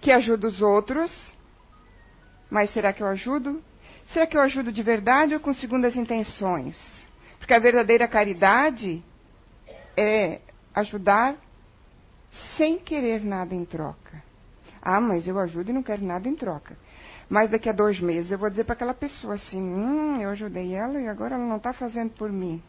que 0.00 0.10
ajuda 0.10 0.48
os 0.48 0.60
outros 0.62 1.10
mas 2.50 2.72
será 2.72 2.92
que 2.92 3.02
eu 3.02 3.06
ajudo? 3.06 3.62
Será 4.12 4.26
que 4.26 4.36
eu 4.36 4.40
ajudo 4.40 4.72
de 4.72 4.82
verdade 4.82 5.34
ou 5.34 5.40
com 5.40 5.54
segundas 5.54 5.96
intenções? 5.96 6.76
Porque 7.38 7.54
a 7.54 7.60
verdadeira 7.60 8.08
caridade 8.08 9.02
é 9.96 10.40
ajudar 10.74 11.36
sem 12.56 12.78
querer 12.78 13.22
nada 13.22 13.54
em 13.54 13.64
troca. 13.64 14.22
Ah, 14.82 15.00
mas 15.00 15.28
eu 15.28 15.38
ajudo 15.38 15.70
e 15.70 15.72
não 15.72 15.82
quero 15.82 16.04
nada 16.04 16.28
em 16.28 16.34
troca. 16.34 16.76
Mas 17.28 17.48
daqui 17.48 17.68
a 17.68 17.72
dois 17.72 18.00
meses 18.00 18.32
eu 18.32 18.38
vou 18.38 18.50
dizer 18.50 18.64
para 18.64 18.72
aquela 18.72 18.94
pessoa 18.94 19.34
assim: 19.34 19.62
hum, 19.62 20.20
eu 20.20 20.30
ajudei 20.30 20.74
ela 20.74 21.00
e 21.00 21.06
agora 21.06 21.36
ela 21.36 21.46
não 21.46 21.58
está 21.58 21.72
fazendo 21.72 22.10
por 22.10 22.32
mim. 22.32 22.60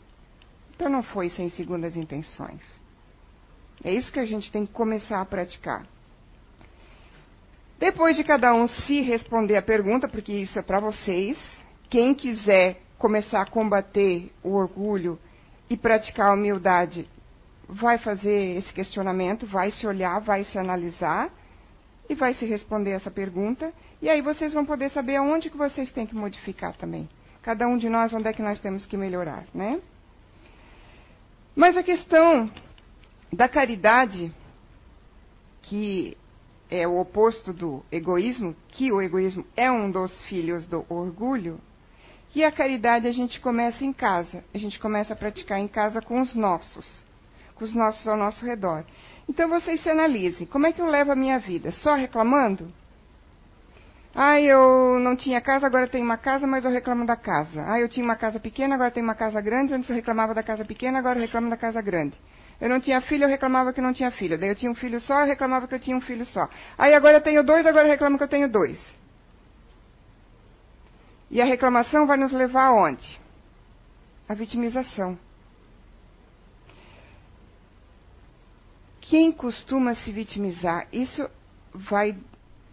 Então 0.76 0.90
não 0.90 1.02
foi 1.02 1.30
sem 1.32 1.50
segundas 1.50 1.96
intenções. 1.96 2.62
É 3.84 3.92
isso 3.92 4.12
que 4.12 4.20
a 4.20 4.26
gente 4.26 4.52
tem 4.52 4.66
que 4.66 4.74
começar 4.74 5.22
a 5.22 5.26
praticar. 5.26 5.86
Depois 7.80 8.16
de 8.16 8.24
cada 8.24 8.54
um 8.54 8.68
se 8.68 9.02
responder 9.02 9.58
a 9.58 9.62
pergunta, 9.62 10.08
porque 10.08 10.32
isso 10.32 10.60
é 10.60 10.62
para 10.62 10.80
vocês, 10.80 11.38
quem 11.90 12.14
quiser 12.14 12.80
começar 13.00 13.42
a 13.42 13.46
combater 13.46 14.32
o 14.44 14.54
orgulho 14.54 15.18
e 15.68 15.76
praticar 15.76 16.30
a 16.30 16.34
humildade, 16.34 17.10
vai 17.68 17.98
fazer 17.98 18.58
esse 18.58 18.72
questionamento, 18.72 19.48
vai 19.48 19.72
se 19.72 19.88
olhar, 19.88 20.20
vai 20.20 20.44
se 20.44 20.60
analisar 20.60 21.32
e 22.08 22.14
vai 22.14 22.34
se 22.36 22.46
responder 22.46 22.92
essa 22.92 23.10
pergunta. 23.10 23.74
E 24.00 24.10
aí 24.10 24.22
vocês 24.22 24.54
vão 24.54 24.66
poder 24.66 24.92
saber 24.92 25.16
aonde 25.16 25.50
que 25.50 25.58
vocês 25.58 25.92
têm 25.92 26.06
que 26.06 26.14
modificar 26.14 26.76
também. 26.76 27.10
Cada 27.42 27.68
um 27.68 27.78
de 27.78 27.90
nós, 27.90 28.14
onde 28.14 28.28
é 28.28 28.34
que 28.34 28.44
nós 28.44 28.60
temos 28.60 28.86
que 28.86 28.96
melhorar, 28.96 29.46
né? 29.54 29.82
Mas 31.56 31.76
a 31.76 31.82
questão 31.82 32.52
da 33.32 33.48
caridade, 33.48 34.34
que 35.62 36.18
é 36.70 36.88
o 36.88 37.00
oposto 37.00 37.54
do 37.54 37.84
egoísmo, 37.92 38.56
que 38.70 38.92
o 38.92 39.02
egoísmo 39.02 39.46
é 39.56 39.72
um 39.72 39.90
dos 39.90 40.24
filhos 40.26 40.66
do 40.68 40.86
orgulho, 40.90 41.60
e 42.34 42.44
a 42.44 42.52
caridade 42.52 43.08
a 43.08 43.12
gente 43.12 43.40
começa 43.42 43.84
em 43.84 43.92
casa. 43.92 44.44
A 44.54 44.58
gente 44.58 44.80
começa 44.80 45.14
a 45.14 45.18
praticar 45.18 45.60
em 45.60 45.68
casa 45.68 46.02
com 46.02 46.22
os 46.22 46.34
nossos, 46.34 47.06
com 47.56 47.66
os 47.66 47.74
nossos 47.74 48.08
ao 48.08 48.18
nosso 48.18 48.46
redor. 48.46 48.86
Então 49.28 49.50
vocês 49.50 49.82
se 49.82 49.90
analisem. 49.90 50.48
Como 50.48 50.66
é 50.66 50.72
que 50.72 50.82
eu 50.82 50.86
levo 50.86 51.12
a 51.12 51.16
minha 51.16 51.40
vida? 51.40 51.72
Só 51.72 51.94
reclamando? 51.94 52.72
Ah, 54.16 54.40
eu 54.40 55.00
não 55.00 55.16
tinha 55.16 55.40
casa, 55.40 55.68
agora 55.68 55.88
tenho 55.88 56.04
uma 56.04 56.18
casa, 56.18 56.46
mas 56.46 56.66
eu 56.66 56.72
reclamo 56.72 57.06
da 57.06 57.16
casa. 57.16 57.66
Ah, 57.66 57.80
eu 57.80 57.88
tinha 57.88 58.04
uma 58.04 58.16
casa 58.16 58.40
pequena, 58.40 58.76
agora 58.76 58.92
tenho 58.92 59.06
uma 59.06 59.16
casa 59.16 59.40
grande. 59.42 59.74
Antes 59.74 59.90
eu 59.90 59.96
reclamava 59.96 60.34
da 60.34 60.44
casa 60.44 60.66
pequena, 60.66 61.00
agora 61.00 61.18
eu 61.18 61.22
reclamo 61.22 61.50
da 61.50 61.58
casa 61.58 61.82
grande. 61.82 62.18
Eu 62.62 62.70
não 62.70 62.80
tinha 62.80 63.02
filho, 63.02 63.24
eu 63.24 63.30
reclamava 63.30 63.74
que 63.74 63.82
não 63.82 63.92
tinha 63.92 64.12
filho. 64.12 64.38
Daí 64.38 64.50
eu 64.50 64.56
tinha 64.56 64.72
um 64.72 64.76
filho 64.76 65.02
só, 65.02 65.22
eu 65.22 65.26
reclamava 65.26 65.68
que 65.68 65.74
eu 65.74 65.80
tinha 65.80 65.98
um 65.98 66.02
filho 66.02 66.24
só. 66.28 66.48
Aí 66.78 66.94
agora 66.94 67.18
eu 67.18 67.22
tenho 67.22 67.44
dois, 67.44 67.66
agora 67.66 67.88
eu 67.88 67.92
reclamo 67.92 68.20
que 68.20 68.24
eu 68.24 68.28
tenho 68.28 68.48
dois. 68.48 68.80
E 71.32 71.42
a 71.42 71.46
reclamação 71.46 72.06
vai 72.06 72.18
nos 72.18 72.32
levar 72.32 72.66
aonde? 72.66 73.20
A 74.30 74.36
vitimização. 74.36 75.18
Quem 79.00 79.32
costuma 79.32 79.96
se 79.96 80.12
vitimizar? 80.12 80.88
Isso 80.94 81.28
vai 81.74 82.16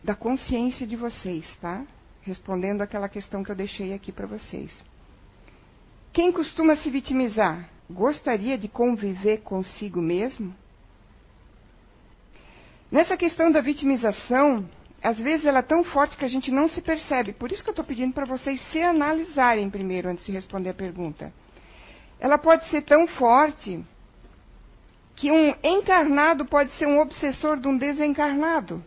da 0.04 0.14
consciência 0.14 0.86
de 0.86 0.96
vocês, 0.96 1.56
tá? 1.62 1.82
Respondendo 2.20 2.82
aquela 2.82 3.08
questão 3.08 3.42
que 3.42 3.50
eu 3.50 3.56
deixei 3.56 3.94
aqui 3.94 4.12
para 4.12 4.26
vocês. 4.26 4.70
Quem 6.12 6.30
costuma 6.30 6.76
se 6.76 6.90
vitimizar? 6.90 7.77
Gostaria 7.90 8.58
de 8.58 8.68
conviver 8.68 9.38
consigo 9.38 10.00
mesmo? 10.00 10.54
Nessa 12.90 13.16
questão 13.16 13.50
da 13.50 13.60
vitimização, 13.60 14.68
às 15.02 15.18
vezes 15.18 15.46
ela 15.46 15.60
é 15.60 15.62
tão 15.62 15.84
forte 15.84 16.16
que 16.16 16.24
a 16.24 16.28
gente 16.28 16.50
não 16.50 16.68
se 16.68 16.80
percebe. 16.80 17.32
Por 17.32 17.52
isso 17.52 17.62
que 17.62 17.68
eu 17.68 17.72
estou 17.72 17.84
pedindo 17.84 18.12
para 18.12 18.24
vocês 18.24 18.60
se 18.70 18.82
analisarem 18.82 19.70
primeiro 19.70 20.08
antes 20.08 20.24
de 20.24 20.32
responder 20.32 20.70
a 20.70 20.74
pergunta. 20.74 21.32
Ela 22.18 22.38
pode 22.38 22.68
ser 22.68 22.82
tão 22.82 23.06
forte 23.06 23.84
que 25.14 25.30
um 25.30 25.54
encarnado 25.62 26.44
pode 26.46 26.70
ser 26.72 26.86
um 26.86 27.00
obsessor 27.00 27.58
de 27.60 27.68
um 27.68 27.76
desencarnado. 27.76 28.84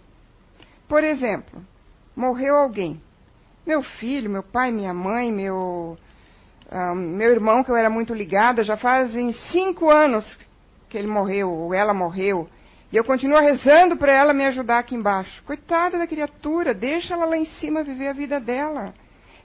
Por 0.87 1.03
exemplo, 1.03 1.65
morreu 2.15 2.55
alguém. 2.55 3.01
Meu 3.65 3.83
filho, 3.83 4.29
meu 4.29 4.43
pai, 4.43 4.71
minha 4.71 4.93
mãe, 4.93 5.31
meu 5.31 5.97
ah, 6.71 6.95
meu 6.95 7.29
irmão, 7.31 7.63
que 7.63 7.69
eu 7.69 7.75
era 7.75 7.89
muito 7.89 8.13
ligada, 8.13 8.63
já 8.63 8.77
fazem 8.77 9.33
cinco 9.51 9.89
anos 9.89 10.39
que 10.89 10.97
ele 10.97 11.07
morreu, 11.07 11.51
ou 11.51 11.73
ela 11.73 11.93
morreu. 11.93 12.49
E 12.91 12.95
eu 12.95 13.03
continuo 13.03 13.39
rezando 13.39 13.97
para 13.97 14.13
ela 14.13 14.33
me 14.33 14.45
ajudar 14.45 14.79
aqui 14.79 14.95
embaixo. 14.95 15.43
Coitada 15.43 15.97
da 15.97 16.07
criatura, 16.07 16.73
deixa 16.73 17.13
ela 17.13 17.25
lá 17.25 17.37
em 17.37 17.45
cima 17.45 17.83
viver 17.83 18.07
a 18.07 18.13
vida 18.13 18.39
dela. 18.39 18.93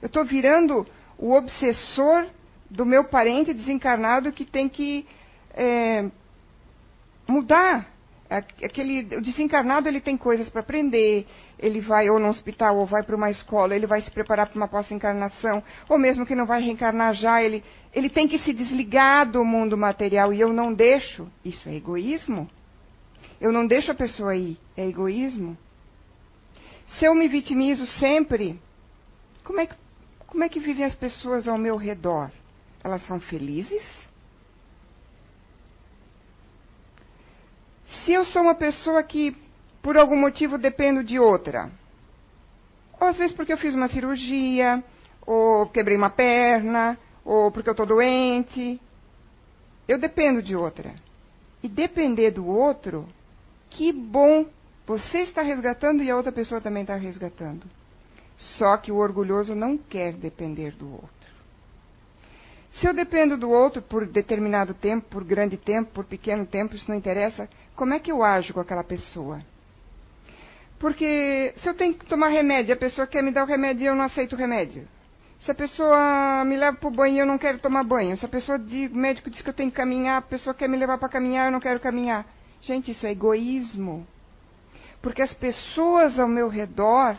Eu 0.01 0.07
estou 0.07 0.23
virando 0.23 0.85
o 1.17 1.33
obsessor 1.33 2.27
do 2.69 2.85
meu 2.85 3.05
parente 3.05 3.53
desencarnado 3.53 4.31
que 4.31 4.45
tem 4.45 4.69
que 4.69 5.05
é, 5.53 6.09
mudar. 7.27 7.87
Aquele, 8.29 9.15
o 9.15 9.21
desencarnado 9.21 9.87
ele 9.87 10.01
tem 10.01 10.17
coisas 10.17 10.49
para 10.49 10.59
aprender, 10.59 11.25
ele 11.57 11.79
vai 11.79 12.09
ou 12.09 12.19
no 12.19 12.27
hospital 12.27 12.77
ou 12.77 12.85
vai 12.85 13.01
para 13.01 13.15
uma 13.15 13.31
escola, 13.31 13.73
ele 13.73 13.87
vai 13.87 14.01
se 14.01 14.11
preparar 14.11 14.47
para 14.47 14.57
uma 14.57 14.67
pós-encarnação, 14.67 15.63
ou 15.87 15.97
mesmo 15.97 16.25
que 16.25 16.35
não 16.35 16.45
vai 16.45 16.61
reencarnar 16.61 17.13
já, 17.13 17.41
ele, 17.41 17.63
ele 17.93 18.09
tem 18.09 18.27
que 18.27 18.37
se 18.39 18.53
desligar 18.53 19.31
do 19.31 19.45
mundo 19.45 19.77
material 19.77 20.33
e 20.33 20.41
eu 20.41 20.51
não 20.51 20.73
deixo. 20.73 21.31
Isso 21.43 21.69
é 21.69 21.75
egoísmo? 21.75 22.49
Eu 23.39 23.53
não 23.53 23.65
deixo 23.65 23.91
a 23.91 23.95
pessoa 23.95 24.35
ir, 24.35 24.57
é 24.75 24.85
egoísmo? 24.85 25.57
Se 26.87 27.05
eu 27.05 27.15
me 27.15 27.29
vitimizo 27.29 27.85
sempre, 27.85 28.59
como 29.43 29.61
é 29.61 29.67
que, 29.67 29.75
como 30.27 30.43
é 30.43 30.49
que 30.49 30.59
vivem 30.59 30.83
as 30.83 30.95
pessoas 30.95 31.47
ao 31.47 31.57
meu 31.57 31.77
redor? 31.77 32.29
Elas 32.83 33.05
são 33.05 33.19
felizes? 33.19 34.06
Se 38.07 38.13
eu 38.13 38.23
sou 38.23 38.41
uma 38.41 38.55
pessoa 38.55 39.03
que, 39.03 39.35
por 39.81 39.97
algum 39.97 40.15
motivo, 40.15 40.57
dependo 40.57 41.03
de 41.03 41.19
outra, 41.19 41.69
ou 42.97 43.05
às 43.05 43.17
vezes 43.17 43.35
porque 43.35 43.51
eu 43.51 43.57
fiz 43.57 43.75
uma 43.75 43.89
cirurgia, 43.89 44.81
ou 45.25 45.67
quebrei 45.67 45.97
uma 45.97 46.09
perna, 46.09 46.97
ou 47.25 47.51
porque 47.51 47.67
eu 47.67 47.73
estou 47.73 47.85
doente, 47.85 48.79
eu 49.89 49.99
dependo 49.99 50.41
de 50.41 50.55
outra. 50.55 50.95
E 51.61 51.67
depender 51.67 52.31
do 52.31 52.47
outro, 52.47 53.05
que 53.69 53.91
bom! 53.91 54.45
Você 54.85 55.23
está 55.23 55.41
resgatando 55.41 56.01
e 56.01 56.09
a 56.09 56.15
outra 56.15 56.31
pessoa 56.31 56.61
também 56.61 56.83
está 56.83 56.95
resgatando. 56.95 57.65
Só 58.37 58.77
que 58.77 58.89
o 58.89 58.95
orgulhoso 58.95 59.53
não 59.53 59.77
quer 59.77 60.13
depender 60.13 60.71
do 60.71 60.89
outro. 60.89 61.16
Se 62.79 62.87
eu 62.87 62.93
dependo 62.93 63.37
do 63.37 63.49
outro 63.49 63.81
por 63.81 64.05
determinado 64.05 64.73
tempo, 64.73 65.07
por 65.09 65.23
grande 65.23 65.57
tempo, 65.57 65.91
por 65.91 66.05
pequeno 66.05 66.45
tempo, 66.45 66.75
isso 66.75 66.89
não 66.89 66.95
interessa, 66.95 67.49
como 67.75 67.93
é 67.93 67.99
que 67.99 68.11
eu 68.11 68.23
ajo 68.23 68.53
com 68.53 68.59
aquela 68.59 68.83
pessoa? 68.83 69.39
Porque 70.77 71.55
se 71.57 71.67
eu 71.67 71.73
tenho 71.73 71.95
que 71.95 72.05
tomar 72.05 72.27
remédio, 72.27 72.73
a 72.73 72.77
pessoa 72.77 73.07
quer 73.07 73.23
me 73.23 73.31
dar 73.31 73.43
o 73.43 73.47
remédio 73.47 73.83
e 73.83 73.87
eu 73.87 73.95
não 73.95 74.03
aceito 74.03 74.33
o 74.33 74.37
remédio. 74.37 74.87
Se 75.39 75.49
a 75.49 75.55
pessoa 75.55 76.43
me 76.45 76.55
leva 76.55 76.77
para 76.77 76.87
o 76.87 76.91
banho 76.91 77.15
e 77.15 77.19
eu 77.19 77.25
não 77.25 77.39
quero 77.39 77.57
tomar 77.57 77.83
banho. 77.83 78.15
Se 78.15 78.25
a 78.25 78.29
pessoa 78.29 78.59
o 78.59 78.95
médico 78.95 79.29
diz 79.29 79.41
que 79.41 79.49
eu 79.49 79.53
tenho 79.53 79.71
que 79.71 79.77
caminhar, 79.77 80.17
a 80.19 80.21
pessoa 80.21 80.53
quer 80.53 80.69
me 80.69 80.77
levar 80.77 80.99
para 80.99 81.09
caminhar 81.09 81.47
eu 81.47 81.51
não 81.51 81.59
quero 81.59 81.79
caminhar. 81.79 82.27
Gente, 82.61 82.91
isso 82.91 83.07
é 83.07 83.11
egoísmo. 83.11 84.05
Porque 85.01 85.23
as 85.23 85.33
pessoas 85.33 86.19
ao 86.19 86.27
meu 86.27 86.47
redor 86.47 87.17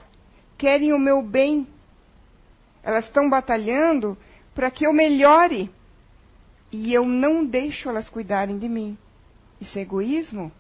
querem 0.56 0.92
o 0.92 0.98
meu 0.98 1.20
bem. 1.20 1.66
Elas 2.82 3.06
estão 3.06 3.28
batalhando 3.28 4.16
para 4.58 4.72
que 4.72 4.84
eu 4.84 4.92
melhore. 4.92 5.70
E 6.72 6.92
eu 6.92 7.06
não 7.06 7.46
deixo 7.46 7.88
elas 7.88 8.08
cuidarem 8.08 8.58
de 8.58 8.68
mim. 8.68 8.98
Isso 9.60 9.78
é 9.78 9.82
egoísmo? 9.82 10.50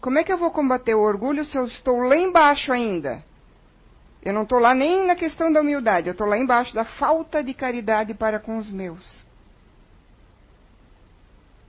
Como 0.00 0.16
é 0.16 0.22
que 0.22 0.32
eu 0.32 0.38
vou 0.38 0.52
combater 0.52 0.94
o 0.94 1.00
orgulho 1.02 1.44
se 1.44 1.58
eu 1.58 1.64
estou 1.64 1.98
lá 1.98 2.16
embaixo 2.16 2.72
ainda? 2.72 3.20
Eu 4.22 4.32
não 4.32 4.44
estou 4.44 4.60
lá 4.60 4.76
nem 4.76 5.04
na 5.04 5.16
questão 5.16 5.52
da 5.52 5.60
humildade, 5.60 6.06
eu 6.06 6.12
estou 6.12 6.24
lá 6.24 6.38
embaixo 6.38 6.72
da 6.72 6.84
falta 6.84 7.42
de 7.42 7.52
caridade 7.52 8.14
para 8.14 8.38
com 8.38 8.58
os 8.58 8.70
meus. 8.70 9.24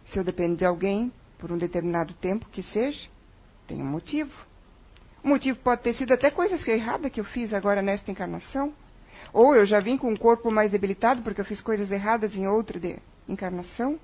Se 0.05 0.19
eu 0.19 0.23
dependo 0.23 0.57
de 0.57 0.63
alguém 0.63 1.11
por 1.39 1.51
um 1.51 1.57
determinado 1.57 2.13
tempo 2.13 2.45
que 2.51 2.61
seja, 2.61 3.09
tem 3.65 3.81
um 3.81 3.87
motivo. 3.87 4.31
O 5.23 5.27
motivo 5.27 5.57
pode 5.57 5.81
ter 5.81 5.95
sido 5.95 6.13
até 6.13 6.29
coisas 6.29 6.65
erradas 6.67 7.11
que 7.11 7.19
eu 7.19 7.25
fiz 7.25 7.51
agora 7.51 7.81
nesta 7.81 8.11
encarnação. 8.11 8.71
Ou 9.35 9.53
eu 9.53 9.65
já 9.65 9.81
vim 9.81 9.97
com 9.97 10.09
um 10.09 10.15
corpo 10.15 10.49
mais 10.49 10.71
debilitado 10.71 11.21
porque 11.21 11.41
eu 11.41 11.45
fiz 11.45 11.59
coisas 11.59 11.91
erradas 11.91 12.33
em 12.37 12.47
outra 12.47 12.79
encarnação. 13.27 13.99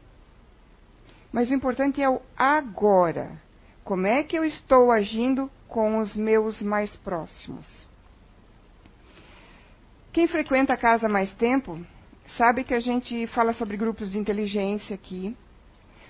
Mas 1.32 1.50
o 1.50 1.54
importante 1.54 2.02
é 2.02 2.10
o 2.10 2.22
agora. 2.36 3.42
Como 3.82 4.06
é 4.06 4.24
que 4.24 4.38
eu 4.38 4.44
estou 4.44 4.92
agindo 4.92 5.50
com 5.70 6.00
os 6.00 6.18
meus 6.18 6.62
mais 6.62 6.94
próximos? 6.98 7.88
Quem 10.12 10.28
frequenta 10.28 10.74
a 10.74 10.78
casa 10.78 11.08
mais 11.08 11.34
tempo 11.36 11.80
sabe 12.36 12.66
que 12.66 12.74
a 12.74 12.82
gente 12.82 13.26
fala 13.28 13.54
sobre 13.54 13.78
grupos 13.78 14.12
de 14.12 14.20
inteligência 14.20 14.96
aqui. 14.96 15.34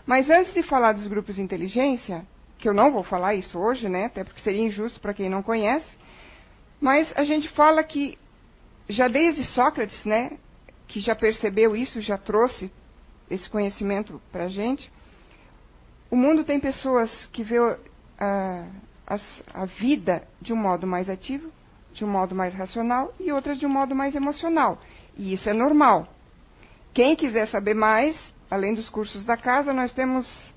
Mas 0.03 0.31
antes 0.31 0.51
de 0.51 0.63
falar 0.63 0.93
dos 0.93 1.05
grupos 1.05 1.35
de 1.35 1.43
inteligência, 1.43 2.25
que 2.57 2.67
eu 2.67 2.73
não 2.73 2.91
vou 2.91 3.03
falar 3.03 3.35
isso 3.35 3.59
hoje, 3.59 3.87
né, 3.87 4.05
até 4.05 4.23
porque 4.23 4.41
seria 4.41 4.63
injusto 4.63 4.99
para 4.99 5.13
quem 5.13 5.29
não 5.29 5.43
conhece, 5.43 5.95
mas 6.79 7.13
a 7.15 7.23
gente 7.23 7.47
fala 7.49 7.83
que 7.83 8.17
já 8.91 9.07
desde 9.07 9.43
Sócrates, 9.45 10.03
né, 10.05 10.37
que 10.87 10.99
já 10.99 11.15
percebeu 11.15 11.75
isso, 11.75 12.01
já 12.01 12.17
trouxe 12.17 12.71
esse 13.29 13.49
conhecimento 13.49 14.21
para 14.31 14.45
a 14.45 14.49
gente, 14.49 14.91
o 16.09 16.15
mundo 16.15 16.43
tem 16.43 16.59
pessoas 16.59 17.09
que 17.27 17.43
vê 17.43 17.57
a, 18.19 18.65
a 19.53 19.65
vida 19.65 20.27
de 20.41 20.51
um 20.51 20.57
modo 20.57 20.85
mais 20.85 21.09
ativo, 21.09 21.49
de 21.93 22.03
um 22.03 22.09
modo 22.09 22.35
mais 22.35 22.53
racional 22.53 23.13
e 23.19 23.31
outras 23.31 23.57
de 23.57 23.65
um 23.65 23.69
modo 23.69 23.95
mais 23.95 24.15
emocional. 24.15 24.81
E 25.17 25.33
isso 25.33 25.49
é 25.49 25.53
normal. 25.53 26.07
Quem 26.93 27.15
quiser 27.15 27.47
saber 27.47 27.73
mais, 27.73 28.17
além 28.49 28.73
dos 28.73 28.89
cursos 28.89 29.23
da 29.23 29.37
casa, 29.37 29.73
nós 29.73 29.93
temos 29.93 30.53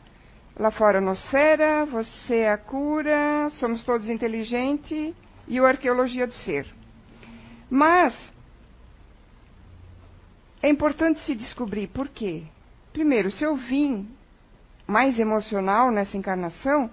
lá 0.58 0.70
fora 0.70 0.98
a 0.98 1.00
Nosfera, 1.00 1.84
Você 1.86 2.38
é 2.38 2.52
a 2.52 2.58
Cura, 2.58 3.50
Somos 3.58 3.84
Todos 3.84 4.08
Inteligentes 4.08 5.14
e 5.46 5.60
o 5.60 5.66
Arqueologia 5.66 6.26
do 6.26 6.32
Ser. 6.32 6.66
Mas 7.74 8.14
é 10.62 10.68
importante 10.68 11.18
se 11.26 11.34
descobrir 11.34 11.88
por 11.88 12.06
quê. 12.06 12.44
Primeiro, 12.92 13.32
se 13.32 13.42
eu 13.42 13.56
vim 13.56 14.08
mais 14.86 15.18
emocional 15.18 15.90
nessa 15.90 16.16
encarnação, 16.16 16.88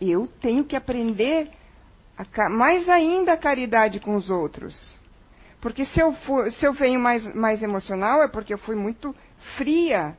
eu 0.00 0.28
tenho 0.40 0.62
que 0.62 0.76
aprender 0.76 1.50
a, 2.16 2.48
mais 2.48 2.88
ainda 2.88 3.32
a 3.32 3.36
caridade 3.36 3.98
com 3.98 4.14
os 4.14 4.30
outros. 4.30 5.00
Porque 5.60 5.84
se 5.84 5.98
eu, 5.98 6.12
for, 6.12 6.48
se 6.52 6.64
eu 6.64 6.74
venho 6.74 7.00
mais, 7.00 7.34
mais 7.34 7.60
emocional 7.60 8.22
é 8.22 8.28
porque 8.28 8.54
eu 8.54 8.58
fui 8.58 8.76
muito 8.76 9.12
fria. 9.56 10.16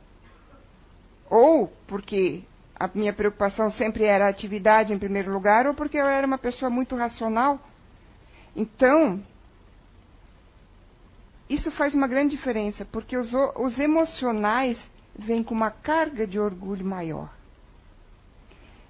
Ou 1.30 1.68
porque 1.86 2.42
a 2.78 2.86
minha 2.94 3.14
preocupação 3.14 3.70
sempre 3.70 4.04
era 4.04 4.26
a 4.26 4.28
atividade 4.28 4.92
em 4.92 4.98
primeiro 4.98 5.32
lugar, 5.32 5.66
ou 5.66 5.72
porque 5.72 5.96
eu 5.96 6.06
era 6.06 6.26
uma 6.26 6.36
pessoa 6.36 6.68
muito 6.68 6.94
racional. 6.96 7.58
Então, 8.54 9.24
isso 11.48 11.70
faz 11.72 11.94
uma 11.94 12.06
grande 12.06 12.36
diferença, 12.36 12.84
porque 12.84 13.16
os, 13.16 13.30
os 13.56 13.78
emocionais 13.78 14.78
vêm 15.18 15.42
com 15.42 15.54
uma 15.54 15.70
carga 15.70 16.26
de 16.26 16.38
orgulho 16.38 16.84
maior. 16.84 17.30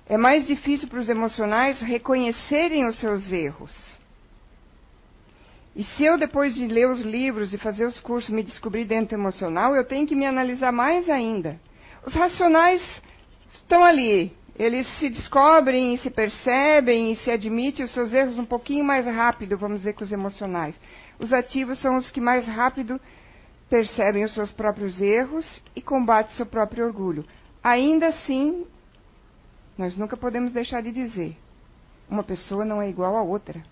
É 0.07 0.17
mais 0.17 0.47
difícil 0.47 0.89
para 0.89 1.01
os 1.01 1.09
emocionais 1.09 1.81
reconhecerem 1.81 2.87
os 2.87 2.99
seus 2.99 3.31
erros. 3.33 3.73
E 5.75 5.85
se 5.85 6.05
eu, 6.05 6.19
depois 6.19 6.55
de 6.55 6.67
ler 6.67 6.87
os 6.89 7.01
livros 7.01 7.55
e 7.55 7.59
fazer 7.59 7.87
os 7.87 7.99
cursos, 7.99 8.31
me 8.31 8.43
descobrir 8.43 8.85
dentro 8.85 9.17
emocional, 9.17 9.75
eu 9.75 9.85
tenho 9.85 10.07
que 10.07 10.15
me 10.15 10.27
analisar 10.27 10.71
mais 10.71 11.09
ainda. 11.09 11.59
Os 12.05 12.15
racionais 12.15 12.83
estão 13.55 13.83
ali. 13.83 14.37
Eles 14.59 14.87
se 14.99 15.09
descobrem, 15.09 15.97
se 15.97 16.11
percebem 16.11 17.13
e 17.13 17.17
se 17.17 17.31
admitem 17.31 17.87
os 17.87 17.93
seus 17.93 18.13
erros 18.13 18.39
um 18.39 18.45
pouquinho 18.45 18.85
mais 18.85 19.07
rápido, 19.07 19.57
vamos 19.57 19.79
dizer, 19.79 19.95
que 19.95 20.03
os 20.03 20.13
emocionais. 20.13 20.75
Os 21.23 21.33
ativos 21.33 21.79
são 21.79 21.95
os 21.95 22.11
que 22.11 22.21
mais 22.21 22.45
rápido 22.45 23.01
percebem 23.71 24.25
os 24.25 24.35
seus 24.35 24.51
próprios 24.51 25.01
erros 25.01 25.63
e 25.77 25.81
combatem 25.81 26.35
seu 26.35 26.45
próprio 26.45 26.85
orgulho. 26.85 27.25
Ainda 27.63 28.09
assim, 28.09 28.67
nós 29.79 29.97
nunca 29.97 30.17
podemos 30.17 30.53
deixar 30.53 30.83
de 30.83 30.91
dizer: 30.91 31.37
uma 32.11 32.25
pessoa 32.25 32.65
não 32.65 32.83
é 32.83 32.91
igual 32.91 33.17
a 33.17 33.23
outra. 33.23 33.63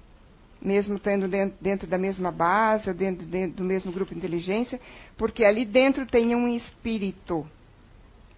Mesmo 0.62 0.94
estando 0.94 1.26
dentro, 1.26 1.58
dentro 1.60 1.88
da 1.88 1.98
mesma 1.98 2.30
base 2.30 2.88
ou 2.88 2.94
dentro, 2.94 3.26
dentro 3.26 3.56
do 3.56 3.64
mesmo 3.64 3.90
grupo 3.90 4.12
de 4.12 4.18
inteligência, 4.18 4.80
porque 5.16 5.44
ali 5.44 5.64
dentro 5.64 6.06
tem 6.06 6.36
um 6.36 6.46
espírito. 6.46 7.44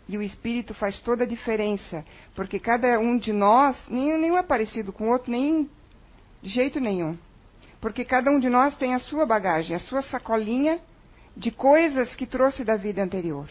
E 0.09 0.17
o 0.17 0.23
espírito 0.23 0.73
faz 0.73 1.03
toda 1.03 1.25
a 1.25 1.27
diferença, 1.27 2.03
porque 2.35 2.59
cada 2.59 2.99
um 2.99 3.19
de 3.19 3.31
nós, 3.31 3.77
nenhum, 3.91 4.19
nenhum 4.19 4.39
é 4.39 4.43
parecido 4.43 4.91
com 4.91 5.05
o 5.05 5.11
outro, 5.11 5.31
nem 5.31 5.69
de 6.41 6.49
jeito 6.49 6.81
nenhum. 6.81 7.19
Porque 7.83 8.05
cada 8.05 8.31
um 8.31 8.39
de 8.39 8.49
nós 8.49 8.77
tem 8.77 8.95
a 8.95 9.01
sua 9.01 9.27
bagagem, 9.27 9.75
a 9.75 9.81
sua 9.81 10.03
sacolinha 10.03 10.81
de 11.37 11.51
coisas 11.51 12.15
que 12.15 12.27
trouxe 12.27 12.65
da 12.65 12.77
vida 12.77 13.03
anterior. 13.03 13.51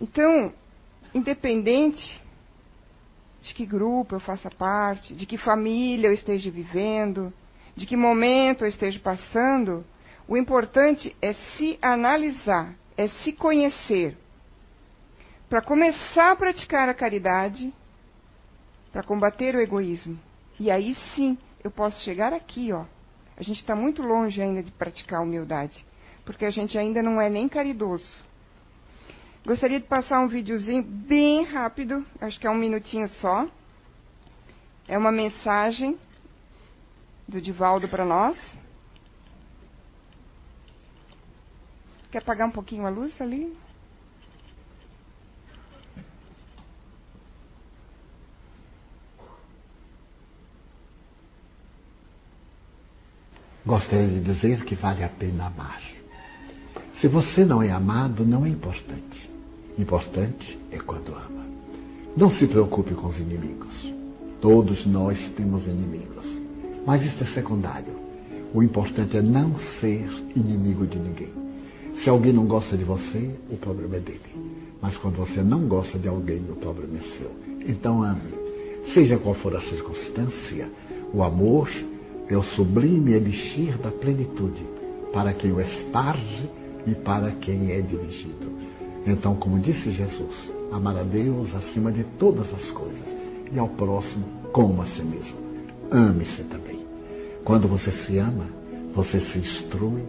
Então, 0.00 0.54
independente 1.14 2.18
de 3.42 3.52
que 3.52 3.66
grupo 3.66 4.14
eu 4.14 4.20
faça 4.20 4.50
parte, 4.50 5.14
de 5.14 5.26
que 5.26 5.36
família 5.36 6.08
eu 6.08 6.14
esteja 6.14 6.50
vivendo, 6.50 7.30
de 7.76 7.84
que 7.84 7.94
momento 7.94 8.64
eu 8.64 8.68
esteja 8.68 8.98
passando, 9.00 9.84
o 10.26 10.34
importante 10.34 11.14
é 11.20 11.34
se 11.34 11.78
analisar, 11.82 12.74
é 12.96 13.06
se 13.06 13.34
conhecer. 13.34 14.16
para 15.50 15.60
começar 15.60 16.30
a 16.30 16.36
praticar 16.36 16.88
a 16.88 16.94
caridade, 16.94 17.74
para 18.92 19.02
combater 19.02 19.56
o 19.56 19.60
egoísmo. 19.60 20.29
E 20.60 20.70
aí 20.70 20.94
sim 21.14 21.38
eu 21.64 21.70
posso 21.70 21.98
chegar 22.04 22.34
aqui, 22.34 22.70
ó. 22.70 22.84
A 23.34 23.42
gente 23.42 23.60
está 23.60 23.74
muito 23.74 24.02
longe 24.02 24.42
ainda 24.42 24.62
de 24.62 24.70
praticar 24.70 25.20
a 25.20 25.22
humildade, 25.22 25.86
porque 26.22 26.44
a 26.44 26.50
gente 26.50 26.76
ainda 26.76 27.02
não 27.02 27.18
é 27.18 27.30
nem 27.30 27.48
caridoso. 27.48 28.22
Gostaria 29.42 29.80
de 29.80 29.86
passar 29.86 30.20
um 30.20 30.28
videozinho 30.28 30.82
bem 30.82 31.44
rápido, 31.44 32.04
acho 32.20 32.38
que 32.38 32.46
é 32.46 32.50
um 32.50 32.54
minutinho 32.54 33.08
só. 33.08 33.48
É 34.86 34.98
uma 34.98 35.10
mensagem 35.10 35.98
do 37.26 37.40
Divaldo 37.40 37.88
para 37.88 38.04
nós. 38.04 38.36
Quer 42.10 42.18
apagar 42.18 42.46
um 42.46 42.52
pouquinho 42.52 42.84
a 42.84 42.90
luz 42.90 43.18
ali? 43.18 43.56
Gostaria 53.64 54.08
de 54.08 54.20
dizer 54.20 54.64
que 54.64 54.74
vale 54.74 55.04
a 55.04 55.08
pena 55.08 55.46
amar. 55.46 55.80
Se 57.00 57.08
você 57.08 57.44
não 57.44 57.62
é 57.62 57.70
amado, 57.70 58.24
não 58.24 58.44
é 58.46 58.48
importante. 58.48 59.30
Importante 59.78 60.58
é 60.70 60.78
quando 60.78 61.08
ama. 61.08 61.46
Não 62.16 62.30
se 62.30 62.46
preocupe 62.46 62.94
com 62.94 63.08
os 63.08 63.18
inimigos. 63.18 63.74
Todos 64.40 64.86
nós 64.86 65.18
temos 65.36 65.64
inimigos. 65.66 66.26
Mas 66.86 67.02
isso 67.02 67.22
é 67.22 67.26
secundário. 67.28 67.92
O 68.54 68.62
importante 68.62 69.16
é 69.16 69.22
não 69.22 69.54
ser 69.80 70.08
inimigo 70.34 70.86
de 70.86 70.98
ninguém. 70.98 71.32
Se 72.02 72.08
alguém 72.08 72.32
não 72.32 72.46
gosta 72.46 72.76
de 72.76 72.84
você, 72.84 73.30
o 73.50 73.56
problema 73.56 73.96
é 73.96 74.00
dele. 74.00 74.20
Mas 74.80 74.96
quando 74.96 75.16
você 75.16 75.42
não 75.42 75.68
gosta 75.68 75.98
de 75.98 76.08
alguém, 76.08 76.42
o 76.48 76.56
problema 76.56 76.98
é 76.98 77.18
seu. 77.18 77.30
Então 77.66 78.02
ame. 78.02 78.34
Seja 78.94 79.18
qual 79.18 79.34
for 79.34 79.54
a 79.54 79.60
circunstância, 79.60 80.68
o 81.12 81.22
amor 81.22 81.68
é 82.30 82.36
o 82.36 82.42
sublime 82.42 83.12
elixir 83.12 83.76
da 83.78 83.90
plenitude 83.90 84.64
para 85.12 85.32
quem 85.34 85.52
o 85.52 85.60
esparge 85.60 86.48
e 86.86 86.94
para 86.94 87.32
quem 87.32 87.72
é 87.72 87.80
dirigido. 87.80 88.48
Então, 89.04 89.34
como 89.34 89.58
disse 89.58 89.90
Jesus, 89.90 90.52
amar 90.70 90.96
a 90.96 91.02
Deus 91.02 91.52
acima 91.54 91.90
de 91.90 92.04
todas 92.18 92.52
as 92.54 92.70
coisas 92.70 93.16
e 93.52 93.58
ao 93.58 93.68
próximo 93.70 94.24
como 94.52 94.80
a 94.82 94.86
si 94.86 95.02
mesmo. 95.02 95.36
Ame-se 95.90 96.44
também. 96.44 96.78
Quando 97.44 97.66
você 97.66 97.90
se 97.90 98.18
ama, 98.18 98.46
você 98.94 99.18
se 99.20 99.38
instrui, 99.38 100.02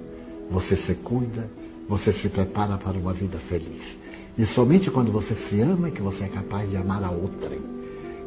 você 0.50 0.76
se 0.76 0.94
cuida, 0.96 1.50
você 1.88 2.14
se 2.14 2.30
prepara 2.30 2.78
para 2.78 2.98
uma 2.98 3.14
vida 3.14 3.40
feliz. 3.50 3.82
E 4.38 4.46
somente 4.48 4.92
quando 4.92 5.12
você 5.12 5.34
se 5.34 5.60
ama 5.60 5.88
é 5.88 5.92
que 5.92 6.02
você 6.02 6.24
é 6.24 6.28
capaz 6.28 6.70
de 6.70 6.78
amar 6.78 7.04
a 7.04 7.12
outrem. 7.12 7.62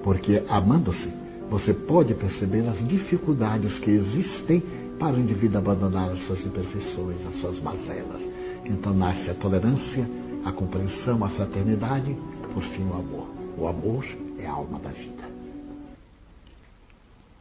Porque 0.02 0.42
amando-se, 0.48 1.10
você 1.50 1.72
pode 1.72 2.14
perceber 2.14 2.66
as 2.68 2.86
dificuldades 2.88 3.78
que 3.78 3.90
existem 3.90 4.62
para 4.98 5.16
o 5.16 5.20
indivíduo 5.20 5.58
abandonar 5.58 6.10
as 6.10 6.20
suas 6.26 6.44
imperfeições, 6.44 7.24
as 7.26 7.40
suas 7.40 7.60
mazelas. 7.60 8.22
Então 8.64 8.94
nasce 8.94 9.30
a 9.30 9.34
tolerância, 9.34 10.08
a 10.44 10.52
compreensão, 10.52 11.22
a 11.24 11.28
fraternidade, 11.30 12.16
por 12.52 12.62
fim 12.62 12.84
o 12.84 12.94
amor. 12.94 13.28
O 13.58 13.66
amor 13.66 14.06
é 14.38 14.46
a 14.46 14.52
alma 14.52 14.78
da 14.78 14.90
vida. 14.90 15.24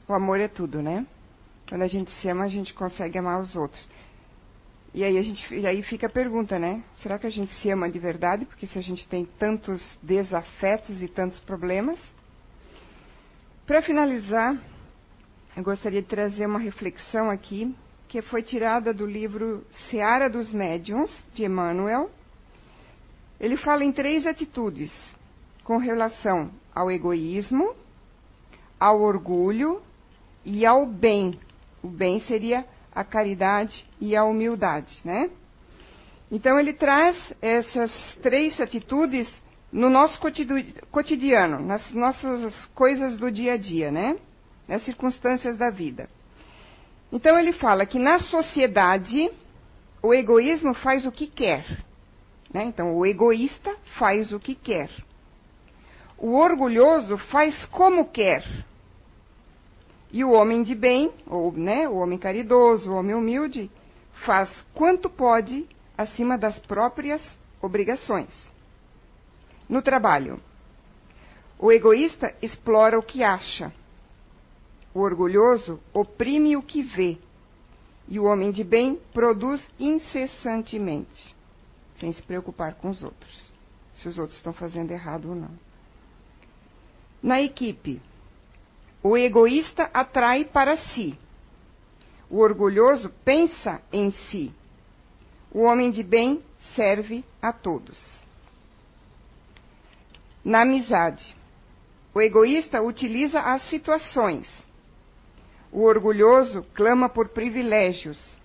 O 0.07 0.13
amor 0.13 0.39
é 0.39 0.47
tudo, 0.47 0.81
né? 0.81 1.05
Quando 1.67 1.83
a 1.83 1.87
gente 1.87 2.11
se 2.11 2.29
ama, 2.29 2.43
a 2.43 2.49
gente 2.49 2.73
consegue 2.73 3.17
amar 3.17 3.39
os 3.39 3.55
outros. 3.55 3.87
E 4.93 5.03
aí, 5.03 5.17
a 5.17 5.23
gente, 5.23 5.65
aí 5.65 5.81
fica 5.81 6.05
a 6.05 6.09
pergunta, 6.09 6.59
né? 6.59 6.83
Será 7.01 7.17
que 7.17 7.25
a 7.25 7.29
gente 7.29 7.51
se 7.55 7.69
ama 7.71 7.89
de 7.89 7.97
verdade? 7.97 8.45
Porque 8.45 8.67
se 8.67 8.77
a 8.77 8.81
gente 8.81 9.07
tem 9.07 9.25
tantos 9.39 9.81
desafetos 10.03 11.01
e 11.01 11.07
tantos 11.07 11.39
problemas, 11.39 11.99
para 13.65 13.81
finalizar, 13.81 14.57
eu 15.55 15.63
gostaria 15.63 16.01
de 16.01 16.07
trazer 16.07 16.45
uma 16.45 16.59
reflexão 16.59 17.29
aqui, 17.29 17.73
que 18.09 18.21
foi 18.21 18.43
tirada 18.43 18.93
do 18.93 19.05
livro 19.05 19.65
Seara 19.89 20.29
dos 20.29 20.53
Médiuns, 20.53 21.09
de 21.33 21.45
Emmanuel. 21.45 22.11
Ele 23.39 23.55
fala 23.55 23.85
em 23.85 23.91
três 23.91 24.27
atitudes 24.27 24.91
com 25.63 25.77
relação 25.77 26.51
ao 26.75 26.91
egoísmo, 26.91 27.73
ao 28.77 28.99
orgulho 29.01 29.81
e 30.43 30.65
ao 30.65 30.85
bem. 30.85 31.39
O 31.81 31.87
bem 31.87 32.19
seria 32.21 32.65
a 32.93 33.03
caridade 33.03 33.85
e 33.99 34.15
a 34.15 34.25
humildade, 34.25 34.99
né? 35.05 35.29
Então 36.29 36.59
ele 36.59 36.73
traz 36.73 37.15
essas 37.41 37.91
três 38.21 38.59
atitudes 38.59 39.27
no 39.73 39.89
nosso 39.89 40.19
cotidiano, 40.91 41.59
nas 41.59 41.91
nossas 41.93 42.65
coisas 42.75 43.17
do 43.17 43.31
dia 43.31 43.53
a 43.53 43.57
dia, 43.57 43.91
né? 43.91 44.15
Nas 44.67 44.83
circunstâncias 44.83 45.57
da 45.57 45.71
vida. 45.71 46.07
Então 47.11 47.37
ele 47.37 47.51
fala 47.53 47.83
que 47.83 47.97
na 47.97 48.19
sociedade 48.19 49.31
o 50.01 50.13
egoísmo 50.13 50.75
faz 50.75 51.07
o 51.07 51.11
que 51.11 51.25
quer. 51.25 51.65
Né? 52.53 52.65
Então 52.65 52.95
o 52.95 53.03
egoísta 53.03 53.75
faz 53.97 54.31
o 54.31 54.39
que 54.39 54.53
quer. 54.53 54.91
O 56.19 56.35
orgulhoso 56.37 57.17
faz 57.17 57.65
como 57.65 58.05
quer. 58.05 58.45
E 60.11 60.23
o 60.23 60.31
homem 60.33 60.61
de 60.61 60.75
bem, 60.75 61.11
ou 61.25 61.51
né, 61.51 61.89
o 61.89 61.95
homem 61.95 62.19
caridoso, 62.19 62.91
o 62.91 62.95
homem 62.95 63.15
humilde, 63.15 63.71
faz 64.23 64.49
quanto 64.75 65.09
pode 65.09 65.67
acima 65.97 66.37
das 66.37 66.59
próprias 66.59 67.21
obrigações. 67.59 68.52
No 69.67 69.81
trabalho, 69.81 70.41
o 71.57 71.71
egoísta 71.71 72.35
explora 72.41 72.99
o 72.99 73.03
que 73.03 73.23
acha. 73.23 73.73
O 74.93 74.99
orgulhoso 74.99 75.79
oprime 75.93 76.57
o 76.57 76.61
que 76.61 76.83
vê. 76.83 77.17
E 78.07 78.19
o 78.19 78.25
homem 78.25 78.51
de 78.51 78.63
bem 78.63 78.99
produz 79.13 79.65
incessantemente, 79.79 81.33
sem 81.95 82.11
se 82.11 82.21
preocupar 82.21 82.75
com 82.75 82.89
os 82.89 83.01
outros, 83.01 83.53
se 83.95 84.09
os 84.09 84.17
outros 84.17 84.37
estão 84.37 84.51
fazendo 84.51 84.91
errado 84.91 85.29
ou 85.29 85.35
não. 85.35 85.51
Na 87.21 87.41
equipe, 87.41 88.01
o 89.01 89.15
egoísta 89.15 89.89
atrai 89.93 90.43
para 90.43 90.75
si. 90.75 91.17
O 92.29 92.39
orgulhoso 92.39 93.09
pensa 93.23 93.81
em 93.91 94.11
si. 94.11 94.53
O 95.49 95.61
homem 95.61 95.91
de 95.91 96.03
bem 96.03 96.43
serve 96.75 97.23
a 97.41 97.53
todos 97.53 98.21
na 100.43 100.61
amizade. 100.61 101.35
O 102.13 102.21
egoísta 102.21 102.81
utiliza 102.81 103.39
as 103.39 103.67
situações. 103.69 104.47
O 105.71 105.83
orgulhoso 105.83 106.63
clama 106.73 107.09
por 107.09 107.29
privilégios. 107.29 108.37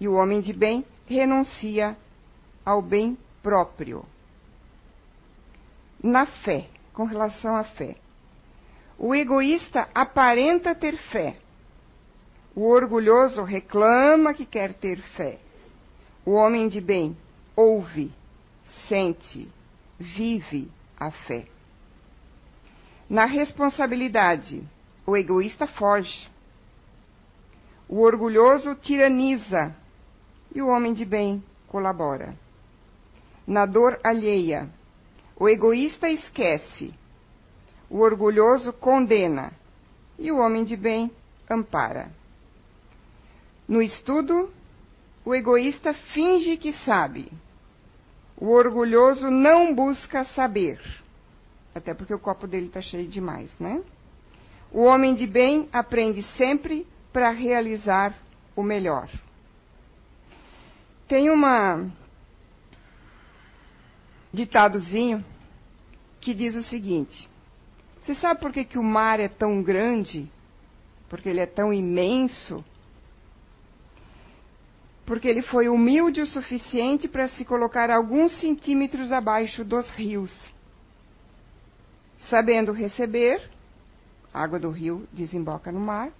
E 0.00 0.08
o 0.08 0.14
homem 0.14 0.40
de 0.40 0.52
bem 0.52 0.84
renuncia 1.06 1.96
ao 2.64 2.82
bem 2.82 3.16
próprio. 3.42 4.04
Na 6.02 6.26
fé, 6.26 6.66
com 6.92 7.04
relação 7.04 7.54
à 7.54 7.64
fé. 7.64 7.96
O 8.98 9.14
egoísta 9.14 9.88
aparenta 9.94 10.74
ter 10.74 10.96
fé. 10.96 11.36
O 12.54 12.68
orgulhoso 12.68 13.42
reclama 13.42 14.34
que 14.34 14.46
quer 14.46 14.74
ter 14.74 14.98
fé. 14.98 15.38
O 16.24 16.32
homem 16.32 16.68
de 16.68 16.80
bem 16.80 17.16
ouve, 17.54 18.12
sente, 18.88 19.48
vive 19.98 20.70
a 20.98 21.10
fé. 21.10 21.46
Na 23.08 23.24
responsabilidade, 23.24 24.62
o 25.06 25.16
egoísta 25.16 25.66
foge. 25.66 26.28
O 27.88 28.00
orgulhoso 28.00 28.74
tiraniza 28.74 29.74
e 30.54 30.60
o 30.60 30.68
homem 30.68 30.92
de 30.92 31.04
bem 31.04 31.42
colabora. 31.68 32.36
Na 33.46 33.64
dor 33.64 34.00
alheia, 34.02 34.68
o 35.36 35.48
egoísta 35.48 36.08
esquece. 36.08 36.92
O 37.88 38.00
orgulhoso 38.00 38.72
condena 38.72 39.52
e 40.18 40.32
o 40.32 40.38
homem 40.38 40.64
de 40.64 40.76
bem 40.76 41.12
ampara. 41.48 42.10
No 43.68 43.80
estudo, 43.80 44.50
o 45.24 45.34
egoísta 45.34 45.94
finge 45.94 46.56
que 46.56 46.72
sabe 46.72 47.30
o 48.36 48.48
orgulhoso 48.50 49.30
não 49.30 49.74
busca 49.74 50.24
saber, 50.24 50.80
até 51.74 51.94
porque 51.94 52.14
o 52.14 52.18
copo 52.18 52.46
dele 52.46 52.66
está 52.66 52.80
cheio 52.80 53.08
demais, 53.08 53.50
né? 53.58 53.82
O 54.70 54.82
homem 54.82 55.14
de 55.14 55.26
bem 55.26 55.68
aprende 55.72 56.22
sempre 56.36 56.86
para 57.12 57.30
realizar 57.30 58.14
o 58.54 58.62
melhor. 58.62 59.08
Tem 61.08 61.30
uma 61.30 61.90
ditadozinho 64.32 65.24
que 66.20 66.34
diz 66.34 66.54
o 66.56 66.62
seguinte: 66.62 67.28
Você 68.00 68.14
sabe 68.16 68.40
por 68.40 68.52
que, 68.52 68.64
que 68.64 68.78
o 68.78 68.82
mar 68.82 69.20
é 69.20 69.28
tão 69.28 69.62
grande? 69.62 70.30
Porque 71.08 71.28
ele 71.28 71.40
é 71.40 71.46
tão 71.46 71.72
imenso 71.72 72.64
porque 75.06 75.28
ele 75.28 75.40
foi 75.40 75.68
humilde 75.68 76.20
o 76.20 76.26
suficiente 76.26 77.06
para 77.06 77.28
se 77.28 77.44
colocar 77.44 77.90
alguns 77.90 78.32
centímetros 78.40 79.12
abaixo 79.12 79.64
dos 79.64 79.88
rios. 79.90 80.36
Sabendo 82.28 82.72
receber, 82.72 83.40
a 84.34 84.42
água 84.42 84.58
do 84.58 84.68
rio 84.68 85.06
desemboca 85.12 85.70
no 85.70 85.78
mar, 85.78 86.10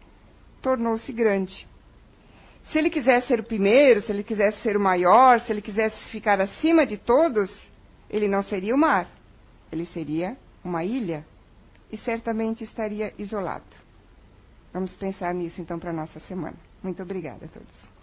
tornou-se 0.63 1.13
grande. 1.13 1.67
Se 2.67 2.79
ele 2.79 2.89
quisesse 2.89 3.27
ser 3.27 3.41
o 3.41 3.45
primeiro, 3.45 4.01
se 4.01 4.13
ele 4.13 4.23
quisesse 4.23 4.61
ser 4.63 4.77
o 4.77 4.81
maior, 4.81 5.41
se 5.41 5.53
ele 5.53 5.61
quisesse 5.61 6.11
ficar 6.11 6.41
acima 6.41 6.87
de 6.87 6.97
todos, 6.97 7.69
ele 8.09 8.29
não 8.29 8.43
seria 8.43 8.75
o 8.75 8.79
mar, 8.79 9.09
ele 9.71 9.87
seria 9.87 10.37
uma 10.65 10.85
ilha 10.85 11.27
e 11.91 11.97
certamente 11.97 12.63
estaria 12.63 13.13
isolado. 13.19 13.65
Vamos 14.73 14.95
pensar 14.95 15.35
nisso 15.35 15.61
então 15.61 15.79
para 15.79 15.91
a 15.91 15.95
nossa 15.95 16.21
semana. 16.21 16.57
Muito 16.83 17.03
obrigada 17.03 17.47
a 17.47 17.49
todos. 17.49 17.96